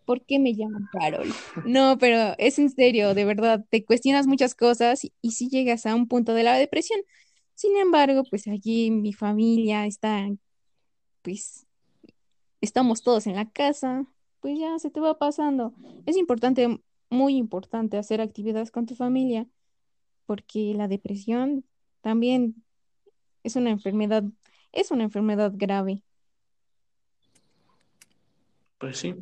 ¿Por 0.05 0.25
qué 0.27 0.39
me 0.39 0.55
llaman 0.55 0.89
Carol? 0.93 1.29
No, 1.65 1.97
pero 1.99 2.35
es 2.39 2.59
en 2.59 2.71
serio, 2.71 3.15
de 3.15 3.25
verdad, 3.25 3.65
te 3.71 3.85
cuestionas 3.85 4.27
muchas 4.27 4.55
cosas 4.55 5.05
y, 5.05 5.13
y 5.23 5.33
sí 5.33 5.49
llegas 5.49 5.87
a 5.87 5.95
un 5.95 6.09
punto 6.09 6.35
de 6.35 6.43
la 6.43 6.57
depresión. 6.59 7.01
Sin 7.55 7.77
embargo, 7.77 8.25
pues 8.29 8.49
aquí 8.49 8.91
mi 8.91 9.13
familia 9.13 9.87
está, 9.87 10.29
pues 11.23 11.67
estamos 12.61 13.03
todos 13.03 13.27
en 13.27 13.37
la 13.37 13.51
casa, 13.51 14.07
pues 14.43 14.59
ya 14.59 14.77
se 14.81 14.91
te 14.91 15.01
va 15.01 15.19
pasando. 15.19 15.73
Es 16.05 16.17
importante, 16.17 16.83
muy 17.09 17.37
importante 17.37 17.97
hacer 17.97 18.21
actividades 18.21 18.73
con 18.73 18.87
tu 18.87 18.97
familia, 18.97 19.47
porque 20.27 20.75
la 20.75 20.89
depresión 20.89 21.65
también 22.01 22.65
es 23.45 23.55
una 23.55 23.71
enfermedad, 23.71 24.25
es 24.73 24.91
una 24.91 25.05
enfermedad 25.05 25.53
grave. 25.55 26.03
Pues 28.79 28.99
sí, 28.99 29.15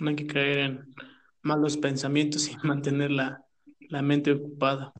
no 0.00 0.10
hay 0.10 0.16
que 0.16 0.26
caer 0.26 0.58
en 0.58 0.94
malos 1.42 1.76
pensamientos 1.76 2.50
y 2.50 2.56
mantener 2.66 3.12
la, 3.12 3.44
la 3.88 4.02
mente 4.02 4.32
ocupada. 4.32 4.92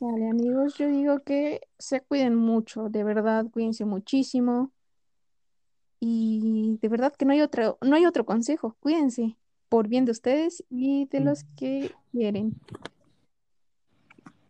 Vale, 0.00 0.30
amigos, 0.30 0.78
yo 0.78 0.88
digo 0.88 1.22
que 1.22 1.60
se 1.78 2.00
cuiden 2.00 2.34
mucho, 2.34 2.88
de 2.88 3.04
verdad, 3.04 3.46
cuídense 3.52 3.84
muchísimo. 3.84 4.72
Y 6.04 6.80
de 6.82 6.88
verdad 6.88 7.14
que 7.16 7.24
no 7.24 7.32
hay 7.32 7.42
otro, 7.42 7.78
no 7.80 7.94
hay 7.94 8.06
otro 8.06 8.26
consejo, 8.26 8.76
cuídense 8.80 9.36
por 9.68 9.86
bien 9.86 10.04
de 10.04 10.10
ustedes 10.10 10.64
y 10.68 11.06
de 11.06 11.20
los 11.20 11.44
que 11.56 11.92
quieren. 12.10 12.56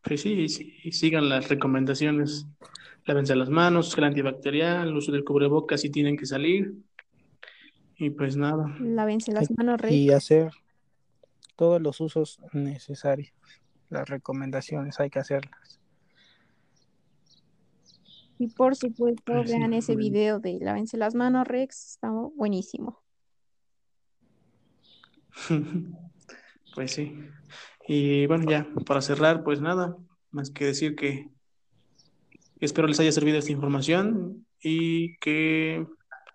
Pues 0.02 0.22
sí, 0.22 0.32
y 0.32 0.48
sí, 0.48 0.74
y 0.82 0.92
sigan 0.92 1.28
las 1.28 1.50
recomendaciones. 1.50 2.46
Lávense 3.04 3.36
las 3.36 3.50
manos, 3.50 3.94
gel 3.94 4.04
antibacterial, 4.04 4.88
el 4.88 4.96
uso 4.96 5.12
del 5.12 5.24
cubrebocas 5.24 5.82
si 5.82 5.90
tienen 5.90 6.16
que 6.16 6.24
salir. 6.24 6.72
Y 7.98 8.08
pues 8.08 8.34
nada, 8.34 8.74
Lávense 8.80 9.30
las 9.32 9.50
manos, 9.54 9.78
Y 9.82 9.82
Rey. 9.82 10.10
hacer 10.10 10.52
todos 11.54 11.82
los 11.82 12.00
usos 12.00 12.40
necesarios. 12.54 13.34
Las 13.90 14.08
recomendaciones 14.08 14.98
hay 15.00 15.10
que 15.10 15.18
hacerlas. 15.18 15.81
Y 18.38 18.48
por 18.48 18.74
supuesto, 18.76 19.32
Pues 19.32 19.50
sí, 19.50 19.58
vean 19.58 19.72
ese 19.72 19.96
video 19.96 20.40
de 20.40 20.58
Lávense 20.60 20.96
las 20.96 21.14
manos, 21.14 21.46
Rex, 21.46 21.92
está 21.92 22.10
buenísimo. 22.10 23.02
pues 26.74 26.92
sí. 26.92 27.16
Y 27.86 28.26
bueno, 28.26 28.50
ya 28.50 28.66
para 28.86 29.00
cerrar, 29.00 29.44
pues 29.44 29.60
nada, 29.60 29.96
más 30.30 30.50
que 30.50 30.66
decir 30.66 30.94
que 30.96 31.30
Espero 32.62 32.86
les 32.86 33.00
haya 33.00 33.10
servido 33.10 33.38
esta 33.38 33.50
información 33.50 34.46
y 34.62 35.16
que 35.16 35.84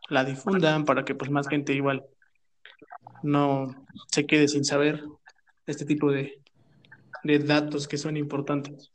la 0.10 0.26
difundan 0.26 0.84
para 0.84 1.06
que 1.06 1.16
pues 1.16 1.32
más 1.32 1.48
gente 1.48 1.72
igual 1.72 2.04
no 3.24 3.88
se 4.12 4.26
quede 4.26 4.50
sin 4.50 4.66
saber 4.66 5.02
este 5.68 5.86
tipo 5.86 6.12
de, 6.12 6.42
de 7.24 7.40
datos 7.40 7.88
que 7.88 7.98
son 7.98 8.18
importantes 8.18 8.92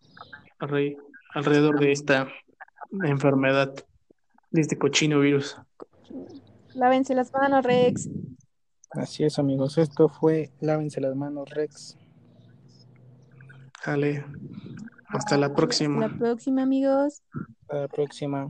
alrededor 1.35 1.81
de 1.81 1.93
esta 1.93 2.29
enfermedad, 3.05 3.75
de 4.51 4.61
este 4.61 4.79
cochino 4.79 5.21
virus. 5.21 5.57
Lávense 6.75 7.15
las 7.15 7.33
manos, 7.33 7.65
Rex. 7.65 8.09
Así 8.91 9.25
es, 9.25 9.39
amigos. 9.39 9.79
Esto 9.79 10.09
fue 10.09 10.51
Lávense 10.61 11.01
las 11.01 11.17
manos, 11.17 11.49
Rex. 11.51 11.97
Dale. 13.85 14.25
Hasta 15.09 15.37
la 15.37 15.55
próxima. 15.55 16.05
Hasta 16.05 16.13
la 16.13 16.19
próxima, 16.19 16.63
amigos. 16.63 17.23
Hasta 17.63 17.81
la 17.81 17.89
próxima. 17.89 18.49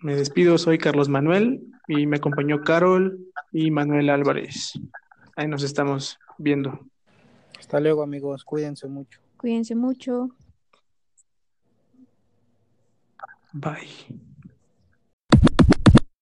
Me 0.00 0.16
despido, 0.16 0.58
soy 0.58 0.78
Carlos 0.78 1.08
Manuel 1.08 1.62
y 1.88 2.06
me 2.06 2.16
acompañó 2.16 2.62
Carol 2.62 3.18
y 3.52 3.70
Manuel 3.70 4.10
Álvarez. 4.10 4.72
Ahí 5.36 5.46
nos 5.46 5.62
estamos 5.62 6.18
viendo. 6.38 6.80
Hasta 7.58 7.80
luego, 7.80 8.02
amigos. 8.02 8.44
Cuídense 8.44 8.88
mucho. 8.88 9.20
Cuídense 9.36 9.74
mucho. 9.74 10.30
Bye. 13.54 13.88